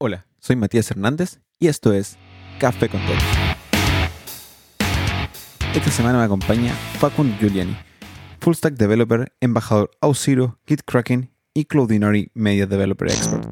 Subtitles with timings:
[0.00, 2.18] Hola, soy Matías Hernández y esto es
[2.60, 3.18] Café con Tech.
[5.74, 7.76] Esta semana me acompaña Facund Giuliani,
[8.38, 13.44] Full Stack Developer, embajador Auxiro, GitKraken y Cloudinary Media Developer Expert.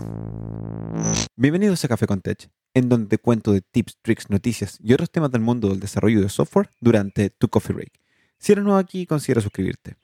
[1.35, 5.11] Bienvenidos a Café con Tech, en donde te cuento de tips, tricks, noticias y otros
[5.11, 8.01] temas del mundo del desarrollo de software durante tu coffee break.
[8.39, 9.97] Si eres nuevo aquí, considera suscribirte.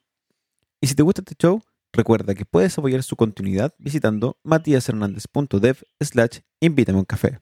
[0.80, 1.62] Y si te gusta este show,
[1.94, 7.40] Recuerda que puedes apoyar su continuidad visitando matiashernandez.dev slash invítame un café.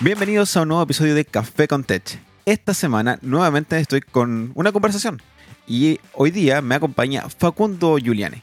[0.00, 2.18] Bienvenidos a un nuevo episodio de Café con Tech.
[2.46, 5.20] Esta semana nuevamente estoy con una conversación
[5.66, 8.42] y hoy día me acompaña Facundo Giuliani.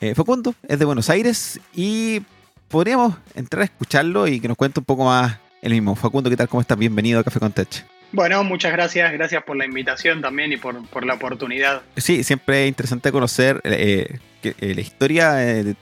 [0.00, 2.22] Eh, Facundo es de Buenos Aires y
[2.66, 5.94] podríamos entrar a escucharlo y que nos cuente un poco más el mismo.
[5.94, 6.48] Facundo, ¿qué tal?
[6.48, 6.76] ¿Cómo estás?
[6.76, 7.99] Bienvenido a Café con Tech.
[8.12, 11.82] Bueno, muchas gracias, gracias por la invitación también y por, la oportunidad.
[11.96, 15.76] Sí, siempre es interesante conocer eh, eh, la historia eh,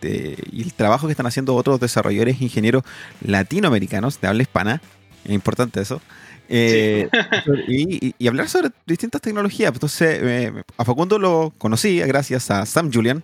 [0.52, 2.82] y el trabajo que están haciendo otros desarrolladores e ingenieros
[3.22, 4.82] latinoamericanos de habla hispana,
[5.24, 6.02] es importante eso.
[6.50, 9.72] y, hablar sobre distintas tecnologías.
[9.72, 13.22] Entonces, a Facundo lo conocí gracias a Sam Julian,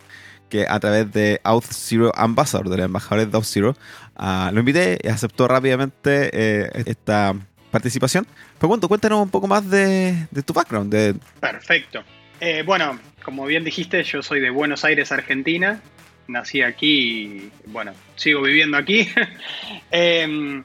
[0.51, 3.77] que a través de Auth0 Ambassador, de los embajadores de Auth0,
[4.17, 7.34] ah, lo invité y aceptó rápidamente esta
[7.75, 8.25] participación.
[8.65, 11.20] Facundo, cuéntanos un poco más de, tu background.
[11.39, 12.03] Perfecto.
[12.41, 15.83] Eh, bueno, como bien dijiste, yo soy de Buenos Aires, Argentina.
[16.29, 19.07] Nací aquí y, bueno, sigo viviendo aquí.
[19.91, 20.65] Em,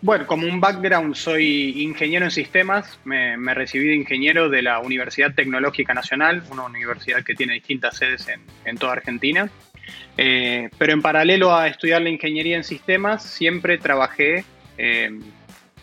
[0.00, 2.98] bueno, como un background, soy ingeniero en sistemas.
[3.04, 8.28] Me, recibí de ingeniero de la Universidad Tecnológica Nacional, una universidad que tiene distintas sedes
[8.64, 9.50] en, toda Argentina.
[10.16, 14.46] Eh, pero en paralelo a estudiar la ingeniería en sistemas, siempre trabajé
[14.78, 15.20] em,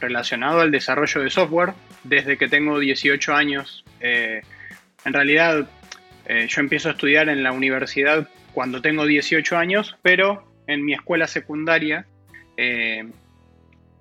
[0.04, 1.74] relacionado al desarrollo de software
[2.04, 3.86] desde que tengo 18 años.
[4.02, 4.42] Eh,
[5.06, 5.68] en realidad,
[6.26, 10.94] eh, yo empiezo a estudiar en la universidad cuando tengo 18 años, pero en mi
[10.94, 12.06] escuela secundaria
[12.58, 13.06] eh,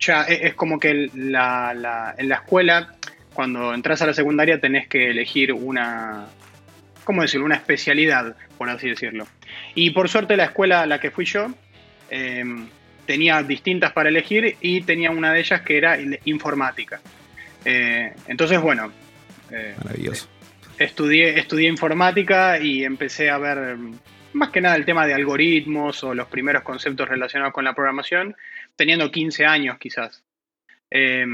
[0.00, 2.96] ya e, es como que en la escuela,
[3.32, 6.26] cuando entras a la secundaria, tenés que elegir una,
[7.04, 7.46] ¿cómo decirlo?
[7.46, 9.26] Una especialidad, por así decirlo.
[9.76, 11.54] Y por suerte la escuela a la que fui yo
[13.06, 17.00] tenía distintas para elegir y tenía una de ellas que era informática.
[17.64, 18.92] Eh, entonces, bueno.
[19.50, 20.28] Eh, Maravilloso.
[20.78, 23.76] Estudié, estudié informática y empecé a ver
[24.32, 28.34] más que nada el tema de algoritmos o los primeros conceptos relacionados con la programación,
[28.76, 30.22] teniendo 15 años quizás.
[30.90, 31.26] Eh,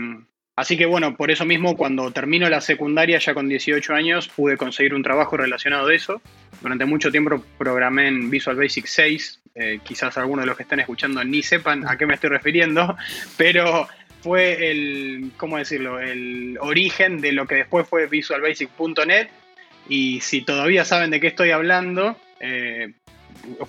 [0.59, 4.57] así que bueno, por eso mismo cuando termino la secundaria ya con 18 años pude
[4.57, 6.21] conseguir un trabajo relacionado de eso.
[6.61, 10.81] Durante mucho tiempo programé en Visual Basic 6, eh, quizás algunos de los que están
[10.81, 12.97] escuchando ni sepan a qué me estoy refiriendo,
[13.37, 13.87] pero
[14.21, 19.29] fue el, ¿cómo decirlo?, el origen de lo que después fue visualbasic.net
[19.89, 22.95] y si todavía saben de qué estoy hablando, eh,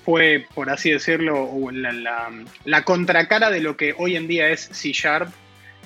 [0.03, 5.29] fue, por así decirlo, la, contracara de lo que hoy en día es C Sharp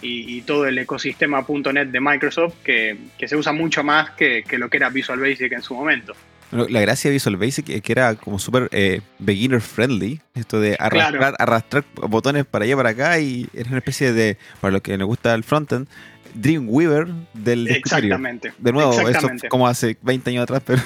[0.04, 4.70] y, todo el ecosistema .NET de Microsoft, que, se usa mucho más que, que, lo
[4.70, 6.14] que era Visual Basic en su momento.
[6.52, 10.76] La gracia de Visual Basic es que era como súper eh, beginner friendly, esto de
[10.80, 14.96] arrastrar, arrastrar botones para allá para acá y era una especie de, para los que
[14.98, 15.88] nos gusta el frontend,
[16.36, 18.54] Dreamweaver del Exactamente.
[18.60, 20.82] De nuevo, eso como hace 20 años atrás, pero...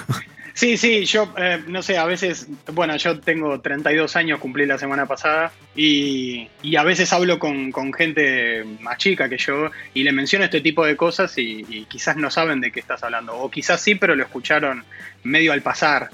[0.57, 4.79] Sí, sí, yo eh, no sé, a veces, bueno, yo tengo 32 años, cumplí la
[4.79, 10.45] semana pasada, y, a veces hablo con, gente más chica que yo y le menciono
[10.45, 13.93] este tipo de cosas y, quizás no saben de qué estás hablando, o quizás sí,
[13.93, 14.83] pero lo escucharon
[15.23, 16.09] medio al pasar.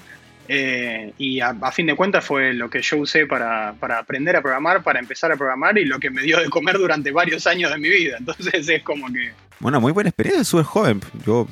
[0.50, 4.84] Eh, y a, fin de cuentas fue lo que yo usé para, aprender a programar,
[4.84, 7.78] para empezar a programar y lo que me dio de comer durante varios años de
[7.78, 8.18] mi vida.
[8.20, 9.32] Entonces es como que...
[9.62, 11.02] Bueno, muy buena experiencia, súper joven.
[11.26, 11.48] Yo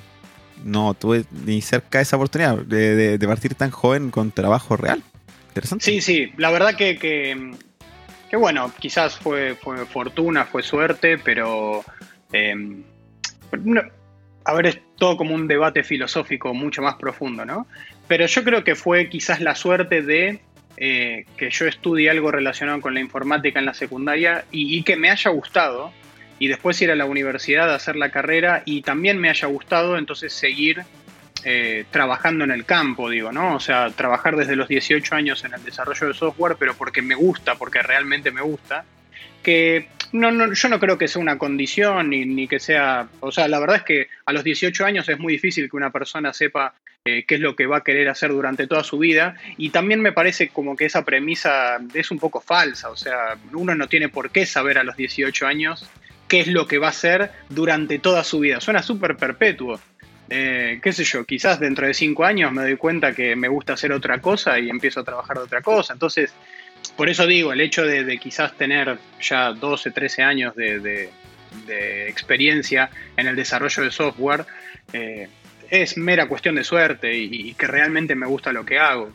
[0.63, 5.03] no tuve ni cerca de esa oportunidad de, partir tan joven con trabajo real.
[5.49, 5.85] Interesante.
[5.85, 11.83] Sí, sí, la verdad que, que, bueno, quizás fue, fue fortuna, fue suerte, pero
[12.31, 12.83] em,
[14.45, 17.67] a ver, es todo como un debate filosófico mucho más profundo, ¿no?
[18.07, 20.41] Pero yo creo que fue quizás la suerte de
[20.77, 25.09] eh, que yo estudie algo relacionado con la informática en la secundaria y que me
[25.09, 25.91] haya gustado,
[26.41, 29.95] y después ir a la universidad a hacer la carrera y también me haya gustado
[29.95, 30.81] entonces seguir
[31.43, 33.57] eh, trabajando en el campo, digo, ¿no?
[33.57, 37.13] O sea, trabajar desde los 18 años en el desarrollo de software, pero porque me
[37.13, 38.85] gusta, porque realmente me gusta,
[39.43, 43.31] que no, no, yo no creo que sea una condición ni, ni, que sea, o
[43.31, 46.33] sea, la verdad es que a los 18 años es muy difícil que una persona
[46.33, 46.73] sepa
[47.05, 50.01] eh, qué es lo que va a querer hacer durante toda su vida y también
[50.01, 54.09] me parece como que esa premisa es un poco falsa, o sea, uno no tiene
[54.09, 55.87] por qué saber a los 18 años
[56.31, 58.61] qué es lo que va a hacer durante toda su vida.
[58.61, 59.81] Suena súper perpetuo.
[60.29, 63.73] eh, qué sé yo, quizás dentro de cinco años me doy cuenta que me gusta
[63.73, 65.91] hacer otra cosa y empiezo a trabajar de otra cosa.
[65.91, 66.33] Entonces,
[66.95, 71.09] por eso digo, el hecho de, quizás tener ya 12, 13 años de,
[72.07, 74.45] experiencia en el desarrollo de software,
[74.93, 75.27] eh,
[75.69, 79.11] es mera cuestión de suerte y, que realmente me gusta lo que hago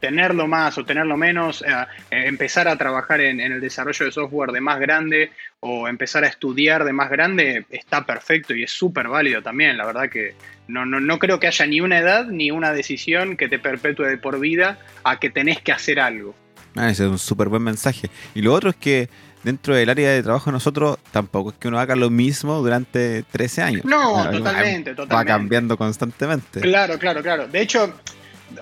[0.00, 4.60] tenerlo más o tenerlo menos, eh, empezar a trabajar en, el desarrollo de software de
[4.60, 9.42] más grande o empezar a estudiar de más grande está perfecto y es súper válido
[9.42, 9.76] también.
[9.76, 10.34] La verdad que
[10.68, 14.04] no, no, no creo que haya ni una edad ni una decisión que te perpetúe
[14.04, 16.34] de por vida a que tenés que hacer algo.
[16.76, 18.10] Ah, ese es un súper buen mensaje.
[18.34, 19.08] Y lo otro es que
[19.42, 23.22] dentro del área de trabajo de nosotros tampoco es que uno haga lo mismo durante
[23.24, 23.84] 13 años.
[23.84, 25.14] No, totalmente, totalmente.
[25.14, 26.60] Va cambiando constantemente.
[26.60, 27.48] Claro, claro, claro.
[27.48, 27.94] De hecho,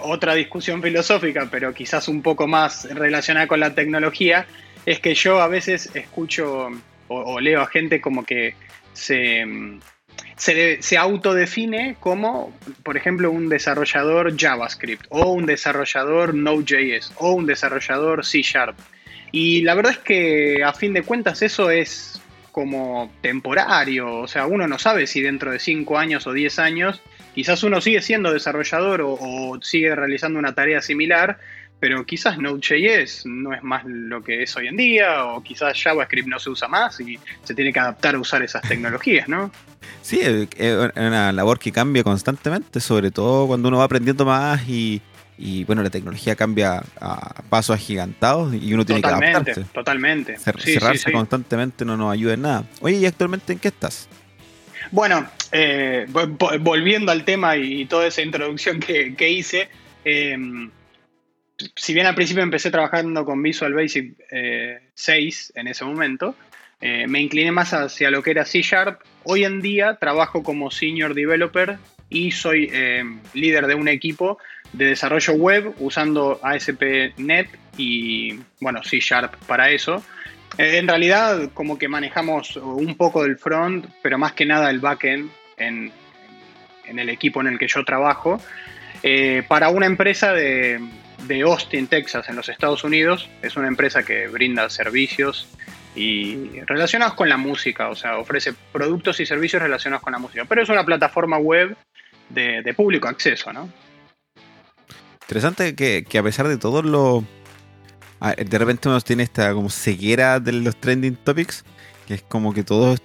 [0.00, 4.46] otra discusión filosófica, pero quizás un poco más relacionada con la tecnología,
[4.84, 6.70] es que yo a veces escucho
[7.08, 8.54] o, leo a gente como que
[8.92, 9.44] se,
[10.36, 12.52] se, autodefine como,
[12.82, 18.76] por ejemplo, un desarrollador JavaScript o un desarrollador Node.js o un desarrollador C Sharp.
[19.32, 22.20] Y la verdad es que a fin de cuentas eso es
[22.52, 27.02] como temporario, o sea, uno no sabe si dentro de 5 años o 10 años
[27.36, 31.38] Quizás uno sigue siendo desarrollador o, sigue realizando una tarea similar,
[31.78, 36.26] pero quizás Node.js no es más lo que es hoy en día, o quizás JavaScript
[36.26, 39.52] no se usa más y se tiene que adaptar a usar esas tecnologías, ¿no?
[40.02, 45.02] Sí, es una labor que cambia constantemente, sobre todo cuando uno va aprendiendo más y,
[45.66, 49.64] bueno, la tecnología cambia a pasos agigantados y uno tiene que adaptarse.
[49.74, 52.64] Totalmente, Cerrarse constantemente no nos ayuda en nada.
[52.80, 54.08] Oye, ¿y actualmente en qué estás?
[54.90, 56.06] Bueno, eh,
[56.60, 59.68] volviendo al tema y toda esa introducción que, hice,
[60.04, 60.70] em,
[61.74, 64.14] si bien al principio empecé trabajando con Visual Basic
[64.94, 66.34] 6 eh, en ese momento,
[66.80, 69.00] eh, me incliné más hacia lo que era C Sharp.
[69.24, 71.78] Hoy en día trabajo como Senior Developer
[72.10, 74.38] y soy em, líder de un equipo
[74.72, 77.48] de desarrollo web usando ASP.NET
[77.78, 80.04] y bueno, C Sharp para eso.
[80.58, 84.80] Eh, en realidad, como que manejamos un poco del front, pero más que nada el
[84.80, 85.92] backend en,
[86.86, 88.40] en el equipo en el que yo trabajo,
[89.02, 90.80] eh, para una empresa de,
[91.26, 93.28] de, Austin, Texas, en los Estados Unidos.
[93.42, 95.48] Es una empresa que brinda servicios
[95.94, 100.44] y relacionados con la música, o sea, ofrece productos y servicios relacionados con la música,
[100.46, 101.74] pero es una plataforma web
[102.28, 103.70] de, de público acceso, ¿no?
[105.22, 107.45] Interesante que, que a pesar de todo lo Ah,
[108.20, 111.64] de repente uno tiene esta como ceguera de los trending topics,
[112.06, 112.96] que es como que todo,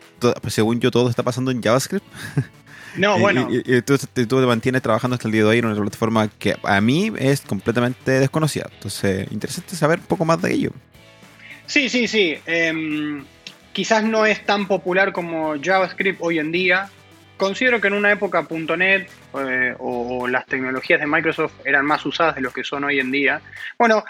[0.41, 2.05] pues según yo, todo está pasando en JavaScript.
[2.95, 3.47] No, bueno.
[3.49, 6.81] Y, tú, te mantienes trabajando hasta el día de hoy en una plataforma que a
[6.81, 8.69] mí es completamente desconocida.
[8.73, 10.71] Entonces, interesante saber un poco más de ello.
[11.67, 12.37] Sí, sí, sí.
[12.45, 13.23] Em,
[13.71, 16.89] quizás no es tan popular como JavaScript hoy en día.
[17.37, 18.45] Considero que en una época
[18.77, 19.09] .NET
[19.39, 23.09] eh, o, las tecnologías de Microsoft eran más usadas de lo que son hoy en
[23.11, 23.41] día.
[23.79, 24.03] Bueno,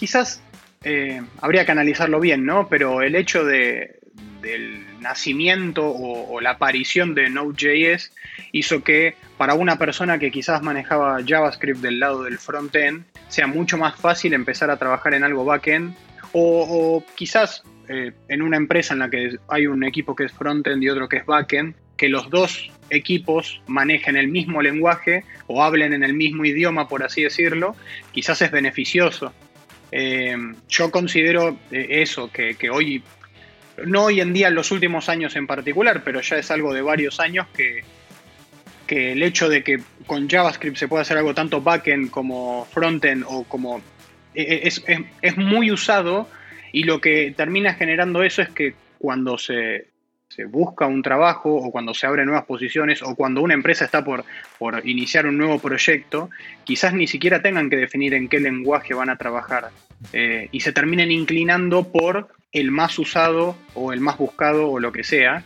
[0.00, 0.42] quizás
[0.82, 2.68] eh, habría que analizarlo bien, ¿no?
[2.68, 4.00] Pero el hecho de,
[4.40, 8.10] del nacimiento o, la aparición de Node.js
[8.52, 13.76] hizo que para una persona que quizás manejaba JavaScript del lado del frontend sea mucho
[13.76, 15.94] más fácil empezar a trabajar en algo backend
[16.32, 20.82] o, quizás eh, en una empresa en la que hay un equipo que es frontend
[20.82, 25.92] y otro que es backend, que los dos equipos manejen el mismo lenguaje o hablen
[25.92, 27.76] en el mismo idioma, por así decirlo,
[28.12, 29.34] quizás es beneficioso.
[29.92, 30.36] Eh,
[30.68, 33.02] yo considero eh, eso, que, hoy,
[33.84, 36.82] no hoy en día en los últimos años en particular, pero ya es algo de
[36.82, 37.82] varios años que,
[38.86, 43.24] que el hecho de que con JavaScript se pueda hacer algo tanto backend como frontend
[43.26, 43.80] o como
[44.34, 44.82] e, e, es,
[45.22, 46.28] es, muy usado
[46.72, 49.88] y lo que termina generando eso es que cuando se,
[50.30, 54.04] se busca un trabajo o cuando se abren nuevas posiciones o cuando una empresa está
[54.04, 54.24] por,
[54.58, 56.30] por iniciar un nuevo proyecto,
[56.62, 59.70] quizás ni siquiera tengan que definir en qué lenguaje van a trabajar
[60.12, 64.92] eh, y se terminen inclinando por el más usado o el más buscado o lo
[64.92, 65.42] que sea,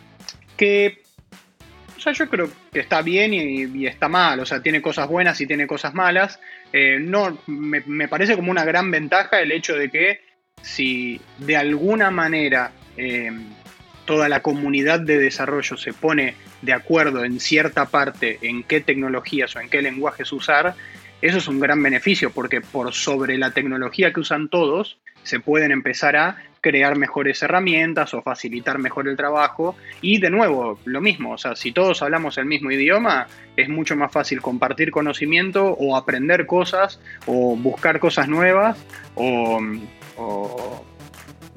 [0.55, 1.01] que
[1.97, 5.41] o sea, yo creo que está bien y, está mal, o sea, tiene cosas buenas
[5.41, 6.39] y tiene cosas malas.
[6.71, 10.21] Eh, no, me, me, parece como una gran ventaja el hecho de que
[10.61, 13.31] si de alguna manera eh,
[14.05, 19.55] toda la comunidad de desarrollo se pone de acuerdo en cierta parte en qué tecnologías
[19.55, 20.75] o en qué lenguajes usar,
[21.21, 25.71] eso es un gran beneficio porque por sobre la tecnología que usan todos se pueden
[25.71, 29.75] empezar a crear mejores herramientas o facilitar mejor el trabajo.
[30.01, 33.95] Y de nuevo lo mismo, o sea, si todos hablamos el mismo idioma es mucho
[33.95, 38.83] más fácil compartir conocimiento o aprender cosas o buscar cosas nuevas
[39.15, 39.61] o,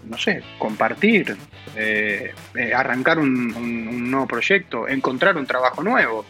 [0.08, 1.36] no sé, compartir,
[1.76, 6.24] eh, eh, arrancar un, nuevo proyecto, encontrar un trabajo nuevo.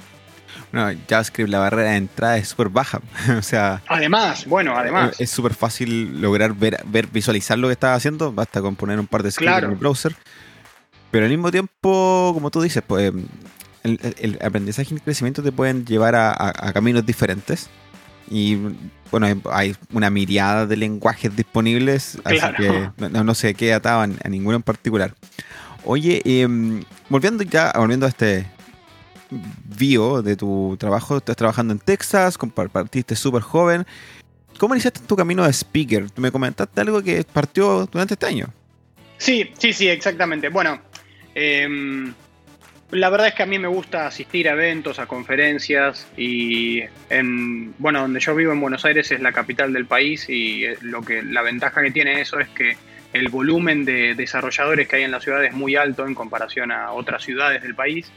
[0.73, 3.01] Bueno, JavaScript, la barrera de entrada es súper baja.
[3.39, 3.83] o sea.
[3.89, 5.19] Además, bueno, además.
[5.19, 8.33] Es súper fácil lograr ver, ver, visualizar lo que estás haciendo.
[8.33, 10.15] Basta con poner un par de scripts en el browser.
[11.11, 13.13] Pero al mismo tiempo, como tú dices, pues
[13.83, 17.71] el, aprendizaje y el crecimiento te pueden llevar a, caminos diferentes.
[18.31, 18.57] Y
[19.11, 24.57] bueno, hay una mirada de lenguajes disponibles, así que no, se queda atado a, ninguno
[24.57, 25.15] en particular.
[25.85, 28.47] Oye, em, volviendo ya, volviendo a este
[29.31, 33.87] bio de tu trabajo, estás trabajando en Texas, compartiste súper joven.
[34.59, 36.07] ¿Cómo iniciaste tu camino de speaker?
[36.17, 38.53] Me comentaste algo que partió durante este año.
[39.19, 40.49] Sí, sí, sí, exactamente.
[40.49, 40.81] Bueno,
[41.35, 42.13] eh,
[42.91, 47.75] la verdad es que a mí me gusta asistir a eventos, a conferencias y en,
[47.79, 51.03] bueno, donde yo vivo en Buenos Aires es la capital del país y eh, lo
[51.03, 52.77] que la ventaja que tiene eso es que
[53.13, 56.93] el volumen de desarrolladores que hay en la ciudad es muy alto en comparación a
[56.93, 58.11] otras ciudades del país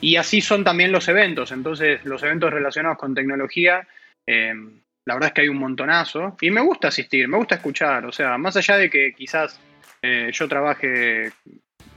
[0.00, 1.52] y así son también los eventos.
[1.52, 3.86] Entonces, los eventos relacionados con tecnología,
[4.26, 8.04] em, la verdad es que hay un montonazo y me gusta asistir, me gusta escuchar.
[8.06, 9.58] O sea, más allá de que quizás
[10.02, 11.32] eh, yo trabaje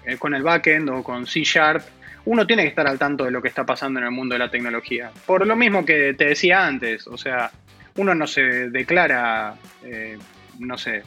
[0.06, 1.84] eh, con el backend o con C Sharp,
[2.28, 4.40] uno tiene que estar al tanto de lo que está pasando en el mundo de
[4.40, 5.12] la tecnología.
[5.26, 7.50] Por lo mismo que te decía antes, o sea,
[7.96, 10.18] uno no se declara, eh,
[10.60, 11.04] no sé,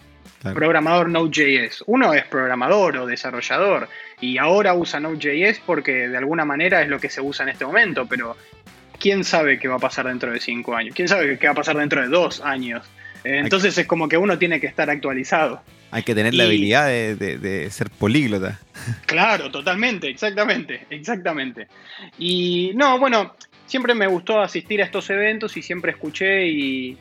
[0.55, 1.85] programador Node.js.
[1.87, 6.99] Uno es programador o desarrollador y ahora usa Node.js porque de alguna manera es lo
[6.99, 8.39] que se usa en este momento, pero
[8.99, 10.95] ¿quién sabe qué va a pasar dentro de cinco años?
[10.95, 12.89] ¿Quién sabe qué va a pasar dentro de dos años?
[13.25, 15.63] Entonces es como que uno tiene que estar actualizado.
[15.91, 18.61] Hay que tener la habilidad de, ser políglota.
[19.05, 21.69] Claro, totalmente, exactamente, exactamente.
[22.19, 23.35] Y no, bueno,
[23.67, 26.97] siempre me gustó asistir a estos eventos y siempre escuché y,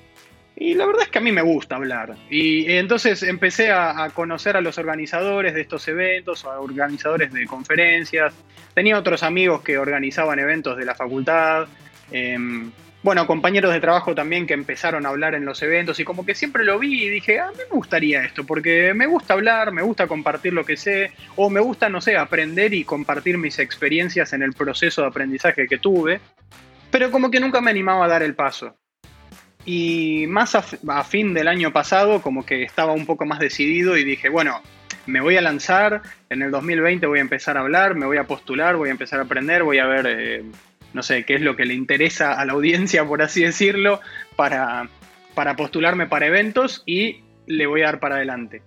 [0.57, 2.15] y la verdad es que a mí me gusta hablar.
[2.29, 8.33] Y, entonces empecé a, conocer a los organizadores de estos eventos, a organizadores de conferencias.
[8.73, 11.67] Tenía otros amigos que organizaban eventos de la facultad.
[12.11, 12.71] Em,
[13.01, 16.35] bueno, compañeros de trabajo también que empezaron a hablar en los eventos y como que
[16.35, 19.81] siempre lo vi y dije, a mí me gustaría esto, porque me gusta hablar, me
[19.81, 24.33] gusta compartir lo que sé, o me gusta, no sé, aprender y compartir mis experiencias
[24.33, 26.19] en el proceso de aprendizaje que tuve,
[26.91, 28.75] pero como que nunca me animaba a dar el paso.
[29.65, 33.95] Y más a, a fin del año pasado, como que estaba un poco más decidido
[33.95, 34.61] y dije, bueno,
[35.05, 38.25] me voy a lanzar, en el 2020 voy a empezar a hablar, me voy a
[38.25, 40.05] postular, voy a empezar a aprender, voy a ver...
[40.07, 40.43] Eh,
[40.93, 43.99] no sé, qué es lo que le interesa a la audiencia, por así decirlo,
[44.35, 44.89] para,
[45.35, 48.61] para postularme para eventos y le voy a dar para adelante.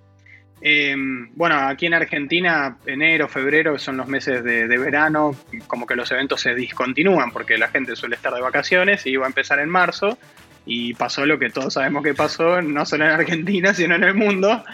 [0.64, 5.34] Em, bueno, aquí en Argentina, enero, febrero son los meses de, verano,
[5.66, 9.24] como que los eventos se discontinúan porque la gente suele estar de vacaciones y iba
[9.24, 10.16] a empezar en marzo
[10.64, 14.14] y pasó lo que todos sabemos que pasó, no solo en Argentina, sino en el
[14.14, 14.64] mundo.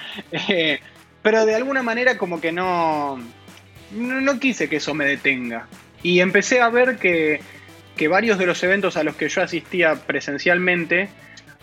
[0.51, 0.79] Eh,
[1.23, 3.19] pero de alguna manera como que no,
[3.93, 5.67] no quise que eso me detenga.
[6.03, 7.41] Y empecé a ver que,
[8.09, 11.09] varios de los eventos a los que yo asistía presencialmente,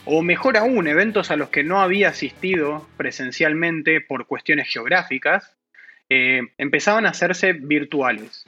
[0.06, 5.56] o mejor aún, eventos a los que no había asistido presencialmente por cuestiones geográficas,
[6.10, 8.46] eh, empezaban a hacerse virtuales.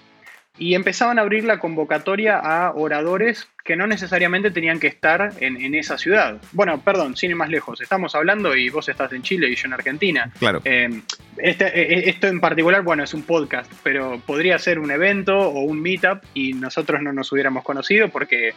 [0.60, 5.75] Y empezaban a abrir la convocatoria a oradores que no necesariamente tenían que estar en,
[5.75, 6.38] esa ciudad.
[6.53, 9.67] Bueno, perdón, sin ir más lejos, estamos hablando y vos estás en Chile y yo
[9.67, 10.31] en Argentina.
[10.39, 10.62] Claro.
[10.63, 11.01] Eh,
[11.36, 15.38] este, eh, eh, esto en particular, bueno, es un podcast, pero podría ser un evento
[15.38, 18.53] o un meetup y nosotros no nos hubiéramos conocido porque,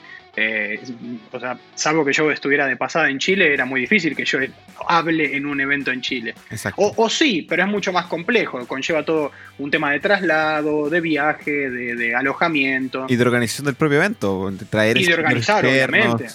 [1.33, 4.39] o sea, salvo que yo estuviera de pasada en Chile, era muy difícil que yo
[4.87, 6.35] hable en un evento en Chile.
[6.51, 6.93] Exacto.
[6.97, 11.69] O, sí, pero es mucho más complejo, conlleva todo un tema de traslado, de viaje,
[11.69, 13.07] de, alojamiento.
[13.09, 16.27] Y de organización del propio evento, traer y de organizar, obviamente.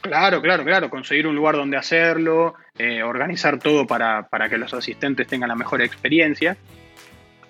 [0.00, 0.90] Claro, claro, claro.
[0.90, 5.82] Conseguir un lugar donde hacerlo, eh, organizar todo para, que los asistentes tengan la mejor
[5.82, 6.56] experiencia.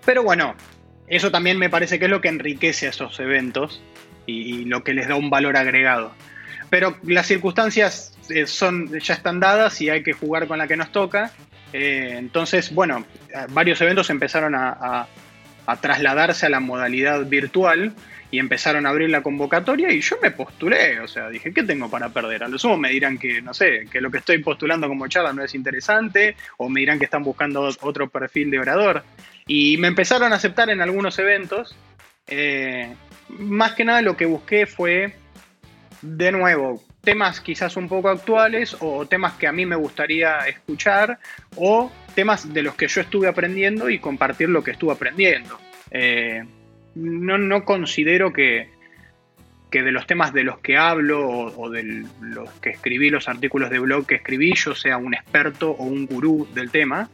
[0.04, 0.54] Pero bueno,
[1.06, 3.82] eso también me parece que es lo que enriquece a esos eventos
[4.26, 6.12] y, lo que les da un valor agregado.
[6.70, 10.76] Pero las circunstancias eh, son, ya están dadas y hay que jugar con la que
[10.76, 11.30] nos toca.
[11.72, 13.04] Eh, entonces, bueno,
[13.50, 15.06] varios eventos empezaron a,
[15.66, 17.94] a trasladarse a la modalidad virtual
[18.32, 21.90] y empezaron a abrir la convocatoria y yo me postulé, o sea, dije, ¿qué tengo
[21.90, 22.42] para perder?
[22.42, 25.34] A lo sumo me dirán que, no sé, que lo que estoy postulando como charla
[25.34, 29.04] no es interesante, o me dirán que están buscando otro perfil de orador.
[29.46, 31.76] Y me empezaron a aceptar en algunos eventos.
[32.26, 32.94] Eh,
[33.28, 35.14] más que nada lo que busqué fue,
[36.00, 41.18] de nuevo, temas quizás un poco actuales o temas que a mí me gustaría escuchar
[41.56, 45.58] o temas de los que yo estuve aprendiendo y compartir lo que estuve aprendiendo.
[45.90, 46.44] Eh,
[46.94, 48.70] no, no considero que,
[49.70, 53.70] que, de los temas de los que hablo o, de los que escribí, los artículos
[53.70, 57.08] de blog que escribí, yo sea un experto o un gurú del tema.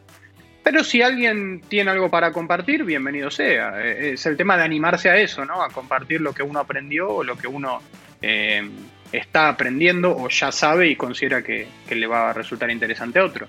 [0.62, 3.82] Pero si alguien tiene algo para compartir, bienvenido sea.
[3.82, 5.62] Es el tema de animarse a eso, ¿no?
[5.62, 7.80] A compartir lo que uno aprendió o lo que uno
[8.20, 8.68] eh,
[9.12, 13.48] está aprendiendo o ya sabe y considera que, le va a resultar interesante a otro.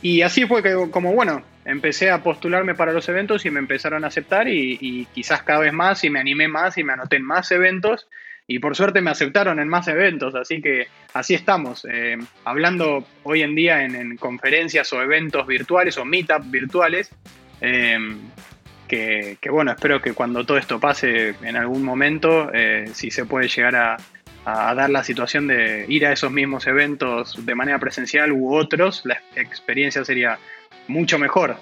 [0.00, 4.04] Y así fue que, como bueno, empecé a postularme para los eventos y me empezaron
[4.04, 7.24] a aceptar y, quizás cada vez más y me animé más y me anoté en
[7.24, 8.08] más eventos.
[8.46, 13.42] Y por suerte me aceptaron en más eventos, así que así estamos, eh, hablando hoy
[13.42, 17.10] en día en, conferencias o eventos virtuales o meetups virtuales,
[17.60, 17.98] eh,
[18.88, 23.48] que, bueno, espero que cuando todo esto pase en algún momento, eh, si se puede
[23.48, 23.96] llegar a,
[24.48, 29.02] a, dar la situación de ir a esos mismos eventos de manera presencial u otros,
[29.04, 30.38] la experiencia sería
[30.86, 31.56] mucho mejor.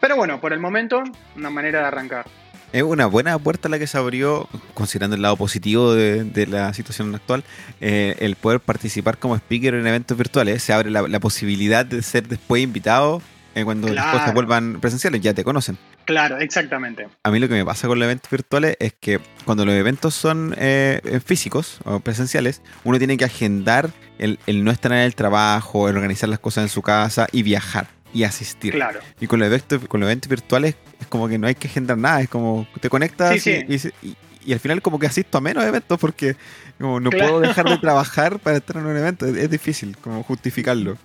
[0.00, 1.02] Pero bueno, por el momento,
[1.36, 2.26] una manera de arrancar.
[2.72, 7.14] Es una buena puerta la que se abrió, considerando el lado positivo de, la situación
[7.14, 7.42] actual,
[7.80, 10.62] eh, el poder participar como speaker en eventos virtuales.
[10.62, 13.22] Se abre la, posibilidad de ser después invitado
[13.54, 15.78] eh, cuando las cosas vuelvan presenciales, ya te conocen.
[16.08, 17.06] Claro, exactamente.
[17.22, 20.14] A mí lo que me pasa con los eventos virtuales es que cuando los eventos
[20.14, 25.86] son eh, físicos o presenciales, uno tiene que agendar el, no estar en el trabajo,
[25.86, 28.72] el organizar las cosas en su casa y viajar y asistir.
[28.72, 29.00] Claro.
[29.20, 31.98] Y con los eventos, con los eventos virtuales es como que no hay que agendar
[31.98, 36.36] nada, es como te conectas Y, al final como que asisto a menos eventos porque
[36.78, 40.96] como no puedo dejar de trabajar para estar en un evento, es difícil como justificarlo.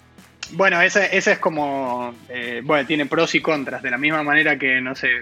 [0.52, 4.82] Bueno, ese es como, eh, bueno, tiene pros y contras, de la misma manera que,
[4.82, 5.22] no sé,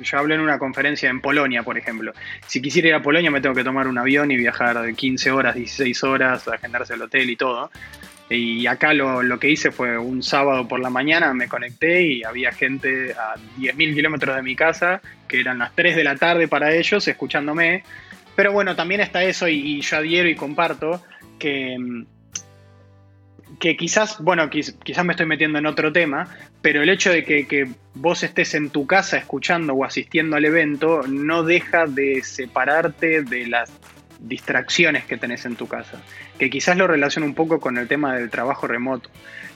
[0.00, 2.12] yo hablo en una conferencia en Polonia, por ejemplo.
[2.46, 5.54] Si quisiera ir a Polonia me tengo que tomar un avión y viajar 15 horas,
[5.54, 7.70] 16 horas, agendarse el hotel y todo.
[8.28, 12.24] Y acá lo, lo, que hice fue un sábado por la mañana, me conecté y
[12.24, 16.48] había gente a 10.000 kilómetros de mi casa, que eran las 3 de la tarde
[16.48, 17.84] para ellos, escuchándome.
[18.34, 21.02] Pero bueno, también está eso y, y yo adhiero y comparto
[21.38, 22.04] que mm,
[23.58, 26.28] que quizás, bueno, quizás me estoy metiendo en otro tema,
[26.62, 31.02] pero el hecho de que, vos estés en tu casa escuchando o asistiendo al evento
[31.08, 33.72] no deja de separarte de las
[34.20, 36.02] distracciones que tenés en tu casa,
[36.38, 39.08] que quizás lo relaciona un poco con el tema del trabajo remoto.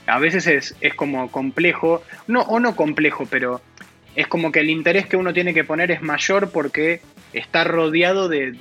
[0.07, 3.61] A veces es, es como complejo, no, o no complejo, pero
[4.15, 7.01] es como que el interés que uno tiene que poner es mayor porque
[7.33, 8.55] está rodeado de,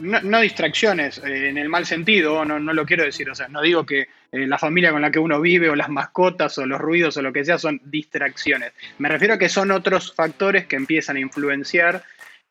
[0.00, 3.62] no, distracciones eh, en el mal sentido, no, no, lo quiero decir, o sea, no
[3.62, 6.80] digo que eh, la familia con la que uno vive o las mascotas o los
[6.80, 8.72] ruidos o lo que sea son distracciones.
[8.98, 12.02] Me refiero a que son otros factores que empiezan a influenciar.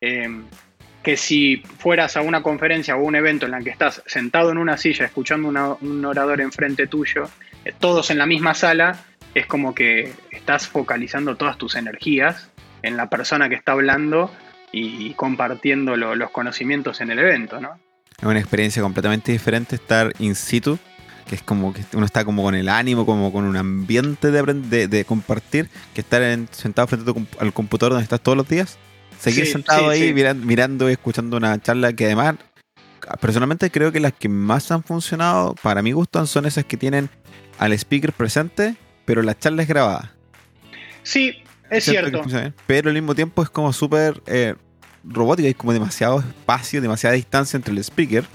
[0.01, 0.27] Eh,
[1.01, 4.57] que si fueras a una conferencia o un evento en la que estás sentado en
[4.57, 7.29] una silla escuchando un orador enfrente tuyo,
[7.79, 9.05] todos en la misma sala,
[9.35, 12.49] es como que estás focalizando todas tus energías
[12.81, 14.31] en la persona que está hablando
[14.71, 17.79] y, compartiendo los conocimientos en el evento, ¿no?
[18.17, 20.79] Es una experiencia completamente diferente estar in situ,
[21.27, 24.87] que es como que uno está como con el ánimo, como con un ambiente de,
[24.87, 28.77] de, compartir, que estar sentado frente al computador donde estás todos los días.
[29.19, 32.35] Seguir sentado ahí mirando y escuchando una charla que además,
[33.19, 37.09] personalmente creo que las que más han funcionado, para mi gusto, son esas que tienen
[37.57, 38.75] al speaker presente
[39.05, 40.11] pero la charla es grabada.
[41.03, 41.43] Sí,
[41.77, 42.23] es cierto.
[42.67, 44.55] Pero al mismo tiempo es como súper eh,
[45.03, 48.25] robótica, hay como demasiado espacio, demasiada distancia entre el speaker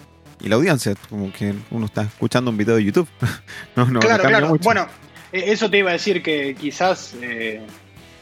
[0.40, 3.08] y la audiencia, como que uno está escuchando un video de YouTube.
[3.74, 4.56] claro, claro.
[4.62, 4.86] Bueno,
[5.32, 7.60] e-, eso te iba a decir que quizás, eh,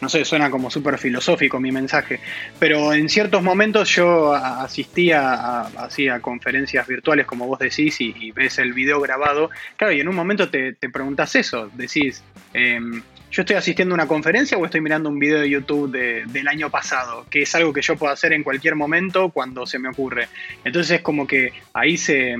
[0.01, 2.21] no sé, suena como súper filosófico mi mensaje,
[2.59, 8.59] pero en ciertos momentos yo asistía a, a conferencias virtuales, como vos decís, y, ves
[8.59, 9.51] el video grabado.
[9.77, 13.97] Claro, y en un momento te, te preguntas eso, decís, Em, yo estoy asistiendo a
[13.97, 17.73] una conferencia o estoy mirando un video de YouTube del año pasado, que es algo
[17.73, 20.29] que yo puedo hacer en cualquier momento cuando se me ocurre.
[20.65, 22.37] Entonces es como que ahí se,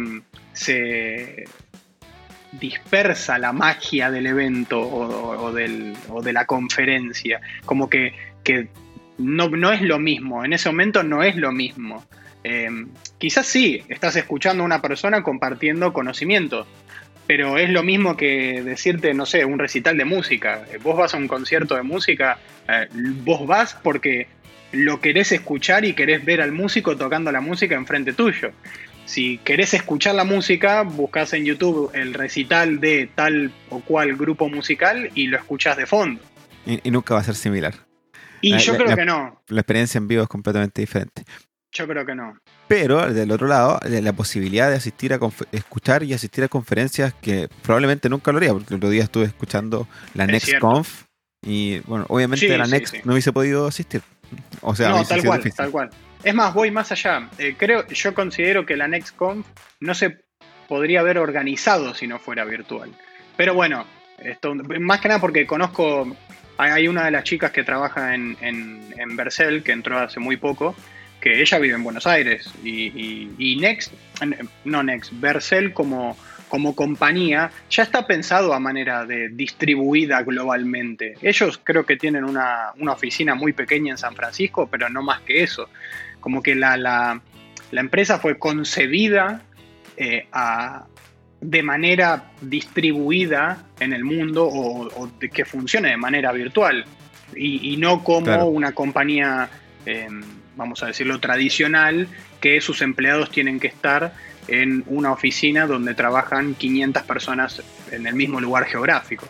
[0.53, 1.45] se
[2.53, 7.41] dispersa la magia del evento o, de la conferencia.
[7.65, 8.15] Como que,
[9.19, 12.05] no, es lo mismo, en ese momento no es lo mismo.
[12.45, 16.67] Em, quizás sí, estás escuchando a una persona compartiendo conocimiento,
[17.29, 20.65] pero es lo mismo que decirte, no sé, un recital de música.
[20.73, 22.89] Eh, vos vas a un concierto de música, eh,
[23.23, 24.29] vos vas porque
[24.73, 28.53] lo querés escuchar y querés ver al músico tocando la música enfrente tuyo.
[29.05, 34.49] Si querés escuchar la música, buscas en YouTube el recital de tal o cual grupo
[34.49, 36.23] musical y lo escuchás de fondo.
[36.65, 37.75] Y, nunca va a ser similar.
[38.41, 39.43] Y yo creo que no.
[39.49, 41.25] La experiencia en vivo es completamente diferente.
[41.73, 42.39] Yo creo que no.
[42.67, 45.21] Pero del otro lado, la posibilidad de asistir a
[45.53, 49.25] escuchar y asistir a conferencias que probablemente nunca lo haría, porque el otro día estuve
[49.25, 51.09] escuchando la NextConf
[51.43, 54.03] y bueno, obviamente la Next no hubiese podido asistir.
[54.61, 55.91] O sea, no, tal cual, tal cual.
[56.23, 57.29] Es más, voy más allá.
[57.39, 59.47] Eh, creo, yo considero que la NextConf
[59.81, 60.19] no se
[60.69, 62.91] podría haber organizado si no fuera virtual.
[63.37, 63.87] Pero bueno,
[64.19, 66.17] esto, más que nada porque conozco,
[66.59, 70.37] hay una de las chicas que trabaja en, en, en Bercel, que entró hace muy
[70.37, 70.75] poco,
[71.21, 73.93] que ella vive en Buenos Aires y, Next,
[74.65, 76.17] no Next, Vercel como,
[76.49, 81.15] como compañía ya está pensado a manera de distribuida globalmente.
[81.23, 85.43] Ellos creo que tienen una, oficina muy pequeña en San Francisco, pero no más que
[85.43, 85.69] eso.
[86.21, 87.21] Como que la, la,
[87.73, 89.43] empresa fue concebida
[89.97, 90.27] eh,
[91.41, 96.85] de manera distribuida en el mundo o, que funcione de manera virtual
[97.35, 99.51] y, no como una compañía...
[99.85, 102.09] Em, vamos a decirlo, tradicional,
[102.41, 104.13] que sus empleados tienen que estar
[104.49, 109.27] en una oficina donde trabajan 500 personas en el mismo lugar geográfico.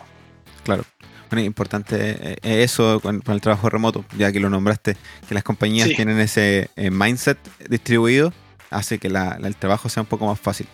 [0.63, 0.83] Claro.
[1.29, 5.89] Bueno, importante eh, eso con, el trabajo remoto, ya que lo nombraste, que las compañías
[5.89, 7.37] tienen ese eh, mindset
[7.69, 8.33] distribuido,
[8.71, 10.67] hace que el trabajo sea un poco más fácil.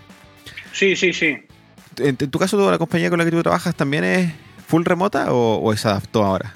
[0.72, 1.38] Sí, sí, sí.
[1.98, 4.32] En, tu caso, ¿la compañía con la que tú trabajas también es
[4.66, 6.54] full remota o, o se adaptó ahora?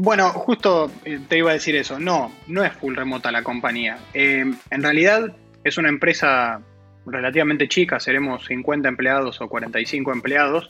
[0.00, 1.98] Bueno, justo eh, te iba a decir eso.
[1.98, 3.98] No, no es full remota la compañía.
[4.14, 5.34] Eh, en realidad
[5.64, 6.60] es una empresa
[7.04, 10.68] relativamente chica, seremos 50 empleados o 45 empleados,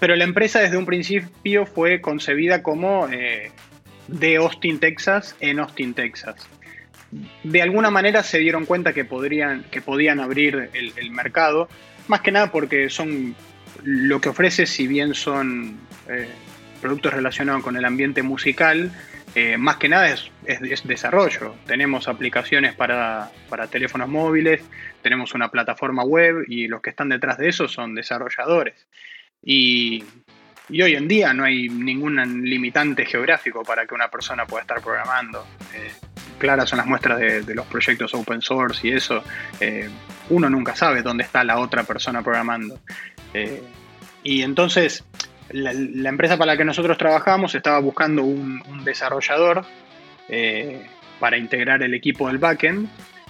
[0.00, 3.52] pero la empresa desde un principio fue concebida como eh,
[4.08, 6.48] de Austin, Texas, en Austin, Texas.
[7.44, 11.68] De alguna manera se dieron cuenta que, podrían, que podían abrir el, el mercado,
[12.08, 13.36] más que nada porque son
[13.84, 15.78] lo que ofrece, si bien son
[16.86, 18.92] productos relacionados con el ambiente musical,
[19.34, 20.30] eh, más que nada es,
[20.84, 21.56] desarrollo.
[21.66, 23.28] Tenemos aplicaciones para,
[23.68, 24.62] teléfonos móviles,
[25.02, 28.86] tenemos una plataforma web y los que están detrás de eso son desarrolladores.
[29.42, 30.04] Y,
[30.70, 35.44] hoy en día no hay ningún limitante geográfico para que una persona pueda estar programando.
[35.74, 35.90] Eh,
[36.38, 39.24] claras son las muestras de, los proyectos open source y eso.
[39.58, 39.90] Eh,
[40.30, 42.78] uno nunca sabe dónde está la otra persona programando.
[44.22, 45.04] y entonces
[45.50, 49.64] la, empresa para la que nosotros trabajamos estaba buscando un, desarrollador
[50.28, 50.86] eh,
[51.18, 52.88] para integrar el equipo del backend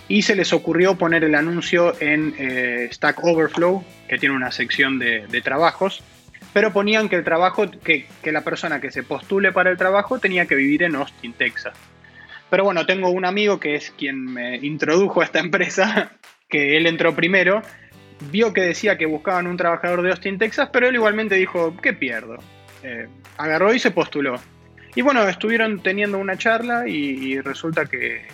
[0.09, 4.99] y se les ocurrió poner el anuncio en eh, Stack Overflow, que tiene una sección
[4.99, 6.03] de, trabajos,
[6.53, 10.19] pero ponían que el trabajo, que, que, la persona que se postule para el trabajo
[10.19, 11.77] tenía que vivir en Austin, Texas.
[12.49, 16.13] Pero bueno, tengo un amigo que es quien me introdujo a esta empresa,
[16.49, 17.63] que él entró primero,
[18.21, 21.93] vio que decía que buscaban un trabajador de Austin, Texas, pero él igualmente dijo, ¿qué
[21.93, 22.39] pierdo?
[22.83, 24.41] Eh, agarró y se postuló.
[24.95, 28.27] Y bueno, estuvieron teniendo una charla y, resulta que,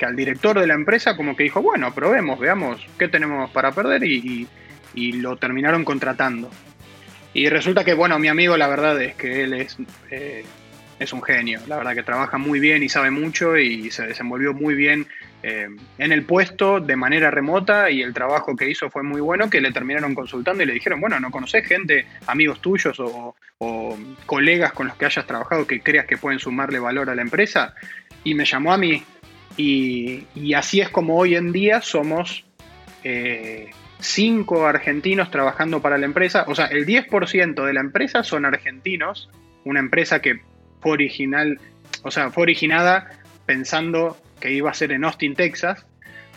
[0.00, 4.04] al director de la empresa como que dijo, bueno, probemos, veamos qué tenemos para perder
[4.04, 4.48] y,
[4.94, 6.50] lo terminaron contratando.
[7.32, 9.76] Y resulta que, bueno, mi amigo la verdad es que él es,
[10.10, 10.44] eh,
[10.98, 14.52] es un genio, la verdad que trabaja muy bien y sabe mucho y se desenvolvió
[14.52, 15.06] muy bien
[15.42, 19.48] eh, en el puesto de manera remota y el trabajo que hizo fue muy bueno
[19.48, 23.34] que le terminaron consultando y le dijeron, bueno, ¿no conoces gente, amigos tuyos o,
[24.24, 27.74] colegas con los que hayas trabajado que creas que pueden sumarle valor a la empresa?
[28.24, 29.02] Y me llamó a mí.
[29.56, 32.44] Y, así es como hoy en día somos
[33.04, 38.44] eh, cinco argentinos trabajando para la empresa, o sea, el 10% de la empresa son
[38.44, 39.28] argentinos,
[39.64, 40.40] una empresa que
[40.80, 41.60] fue original,
[42.02, 43.10] o sea, fue originada
[43.44, 45.86] pensando que iba a ser en Austin, Texas,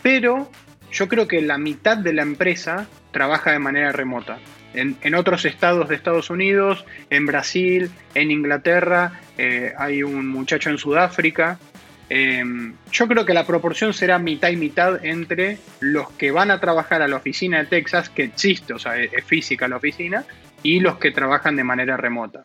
[0.02, 0.50] pero
[0.92, 4.38] yo creo que la mitad de la empresa trabaja de manera remota.
[4.74, 10.78] En, otros estados de Estados Unidos, en Brasil, en Inglaterra, eh, hay un muchacho en
[10.78, 11.60] Sudáfrica.
[12.08, 16.58] Em, yo creo que la proporción será mitad y mitad entre los que van a
[16.58, 20.24] trabajar a la oficina de Texas, que existe, o sea, es física la oficina,
[20.62, 22.44] y los que trabajan de manera remota.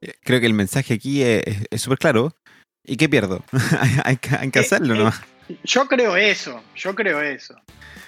[0.00, 2.36] Eh, creo que el mensaje aquí es súper claro.
[2.86, 3.44] ¿Y qué pierdo?
[4.04, 5.08] hay, que, hay, que, hacerlo, ¿no?
[5.08, 7.54] Eh, yo creo eso, yo creo eso.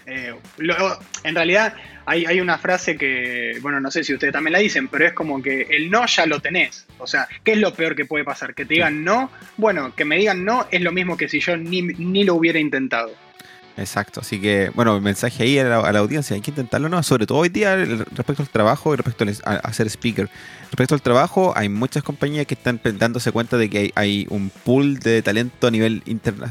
[0.06, 0.34] Eh,
[1.24, 1.74] en realidad
[2.06, 5.12] hay, hay, una frase que, bueno, no sé si ustedes también la dicen, pero es
[5.12, 6.86] como que el no ya lo tenés.
[6.98, 8.54] O sea, ¿qué es lo peor que puede pasar?
[8.54, 9.30] Que te digan no.
[9.56, 12.58] Bueno, que me digan no es lo mismo que si yo ni, ni lo hubiera
[12.58, 13.10] intentado.
[13.78, 17.00] Exacto, así que, bueno, el mensaje ahí a la, audiencia, hay que intentarlo, ¿no?
[17.04, 20.28] Sobre todo hoy día respecto al trabajo y respecto a, ser speaker.
[20.64, 24.98] Respecto al trabajo, hay muchas compañías que están dándose cuenta de que hay, un pool
[24.98, 26.02] de talento a nivel,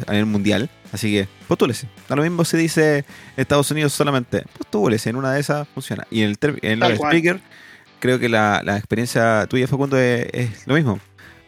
[0.07, 1.89] a nivel mundial, así que postúlese.
[2.07, 3.03] A lo mismo se dice
[3.35, 6.07] Estados Unidos solamente, postúlese, en una de esas funciona.
[6.09, 7.41] Y en el, en el speaker,
[7.99, 10.97] creo que la, experiencia tuya, Facundo, es, es lo mismo.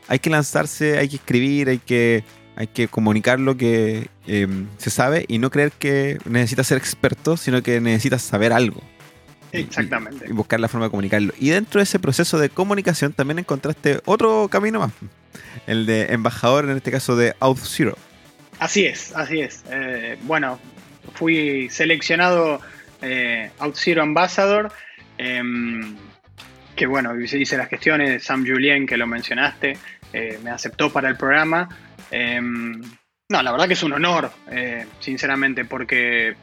[0.09, 2.25] Hay que lanzarse, hay que escribir, hay que
[2.59, 7.37] hay que comunicar lo que em, se sabe y no creer que necesitas ser experto,
[7.37, 8.81] sino que necesitas saber algo.
[9.53, 10.25] Exactamente.
[10.27, 11.33] Y, buscar la forma de comunicarlo.
[11.39, 14.91] Y dentro de ese proceso de comunicación también encontraste otro camino más,
[15.67, 17.97] el de embajador, en este caso de OutZero.
[18.59, 19.63] Así es, así es.
[19.71, 20.59] Eh, bueno,
[21.13, 22.59] fui seleccionado
[23.01, 24.69] eh, OutZero Ambassador,
[25.17, 25.95] em,
[26.75, 29.77] que bueno, hice las gestiones, Sam Julien, que lo mencionaste,
[30.11, 31.69] eh, me aceptó para el programa.
[32.11, 32.81] Em,
[33.31, 36.35] No, la verdad que es un honor, eh, sinceramente, porque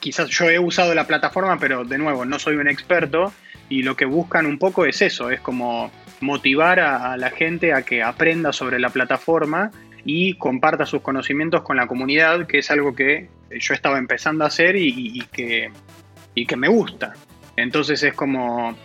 [0.00, 3.34] quizás yo he usado la plataforma, pero de nuevo, no soy un experto
[3.68, 7.82] y lo que buscan un poco es eso, es como motivar a, la gente a
[7.82, 9.70] que aprenda sobre la plataforma
[10.04, 14.46] y comparta sus conocimientos con la comunidad, que es algo que yo estaba empezando a
[14.46, 15.70] hacer y, que,
[16.34, 17.12] y que me gusta.
[17.56, 18.76] Entonces es como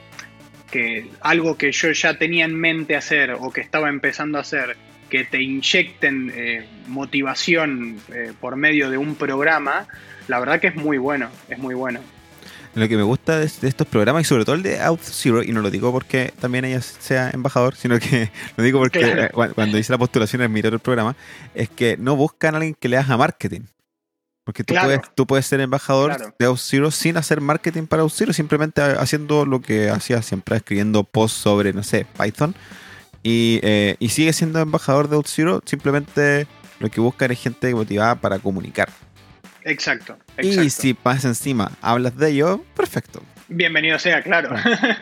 [0.69, 4.75] que algo que yo ya tenía en mente hacer o que estaba empezando a hacer
[5.11, 9.85] que te inyecten eh, motivación eh, por medio de un programa,
[10.29, 11.99] la verdad que es muy bueno, es muy bueno.
[12.73, 15.51] Lo que me gusta de, estos programas, y sobre todo el de Out Zero, y
[15.51, 19.77] no lo digo porque también ella sea embajador, sino que lo digo porque eh, cuando
[19.77, 21.17] hice la postulación en mi el programa,
[21.53, 23.61] es que no buscan a alguien que le haga marketing.
[24.45, 28.81] Porque tú, puedes, tú puedes ser embajador de OutZero sin hacer marketing para OutZero, simplemente
[28.81, 32.55] haciendo lo que hacía siempre, escribiendo posts sobre, no sé, Python
[33.23, 36.47] eh, y, sigue siendo embajador de OutZero, simplemente
[36.79, 38.89] lo que busca es gente motivada para comunicar.
[39.63, 43.21] Exacto, Y si pasa encima, hablas de ello, perfecto.
[43.47, 44.55] Bienvenido sea, claro.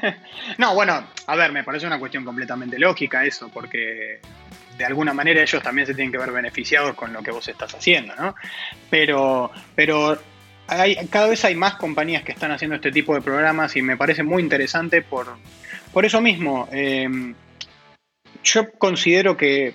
[0.57, 4.19] no, bueno, a ver, me parece una cuestión completamente lógica eso, porque
[4.77, 7.73] de alguna manera ellos también se tienen que ver beneficiados con lo que vos estás
[7.73, 8.35] haciendo, ¿no?
[8.89, 10.19] Pero, pero
[10.67, 13.95] hay, cada vez hay más compañías que están haciendo este tipo de programas y me
[13.95, 15.37] parece muy interesante por,
[15.93, 16.67] por eso mismo.
[16.71, 17.33] Eh,
[18.53, 19.73] yo considero que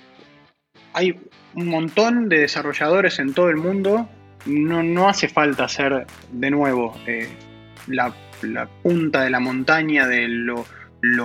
[0.93, 1.17] hay
[1.53, 4.09] un montón de desarrolladores en todo el mundo.
[4.45, 7.27] No, hace falta ser de nuevo eh,
[7.87, 8.13] la,
[8.83, 10.65] punta de la montaña de lo,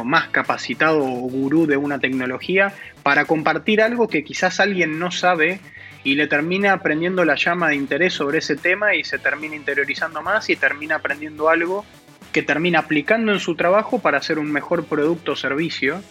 [0.04, 5.60] más capacitado o gurú de una tecnología para compartir algo que quizás alguien no sabe
[6.04, 10.22] y le termina aprendiendo la llama de interés sobre ese tema y se termina interiorizando
[10.22, 11.84] más y termina aprendiendo algo
[12.32, 16.02] que termina aplicando en su trabajo para hacer un mejor producto o servicio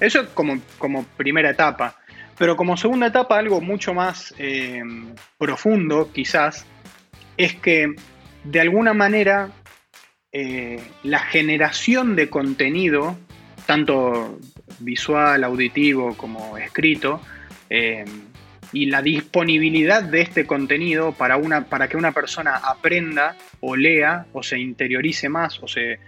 [0.00, 1.96] eso como, como primera etapa.
[2.38, 4.82] Pero como segunda etapa, algo mucho más eh,
[5.38, 6.66] profundo, quizás,
[7.36, 7.94] es que
[8.44, 9.50] de alguna manera
[10.32, 13.16] eh, la generación de contenido,
[13.66, 14.40] tanto
[14.80, 17.20] visual, auditivo como escrito,
[17.70, 18.04] eh,
[18.72, 24.26] y la disponibilidad de este contenido para, una, para que una persona aprenda o lea
[24.32, 26.00] o se interiorice más o se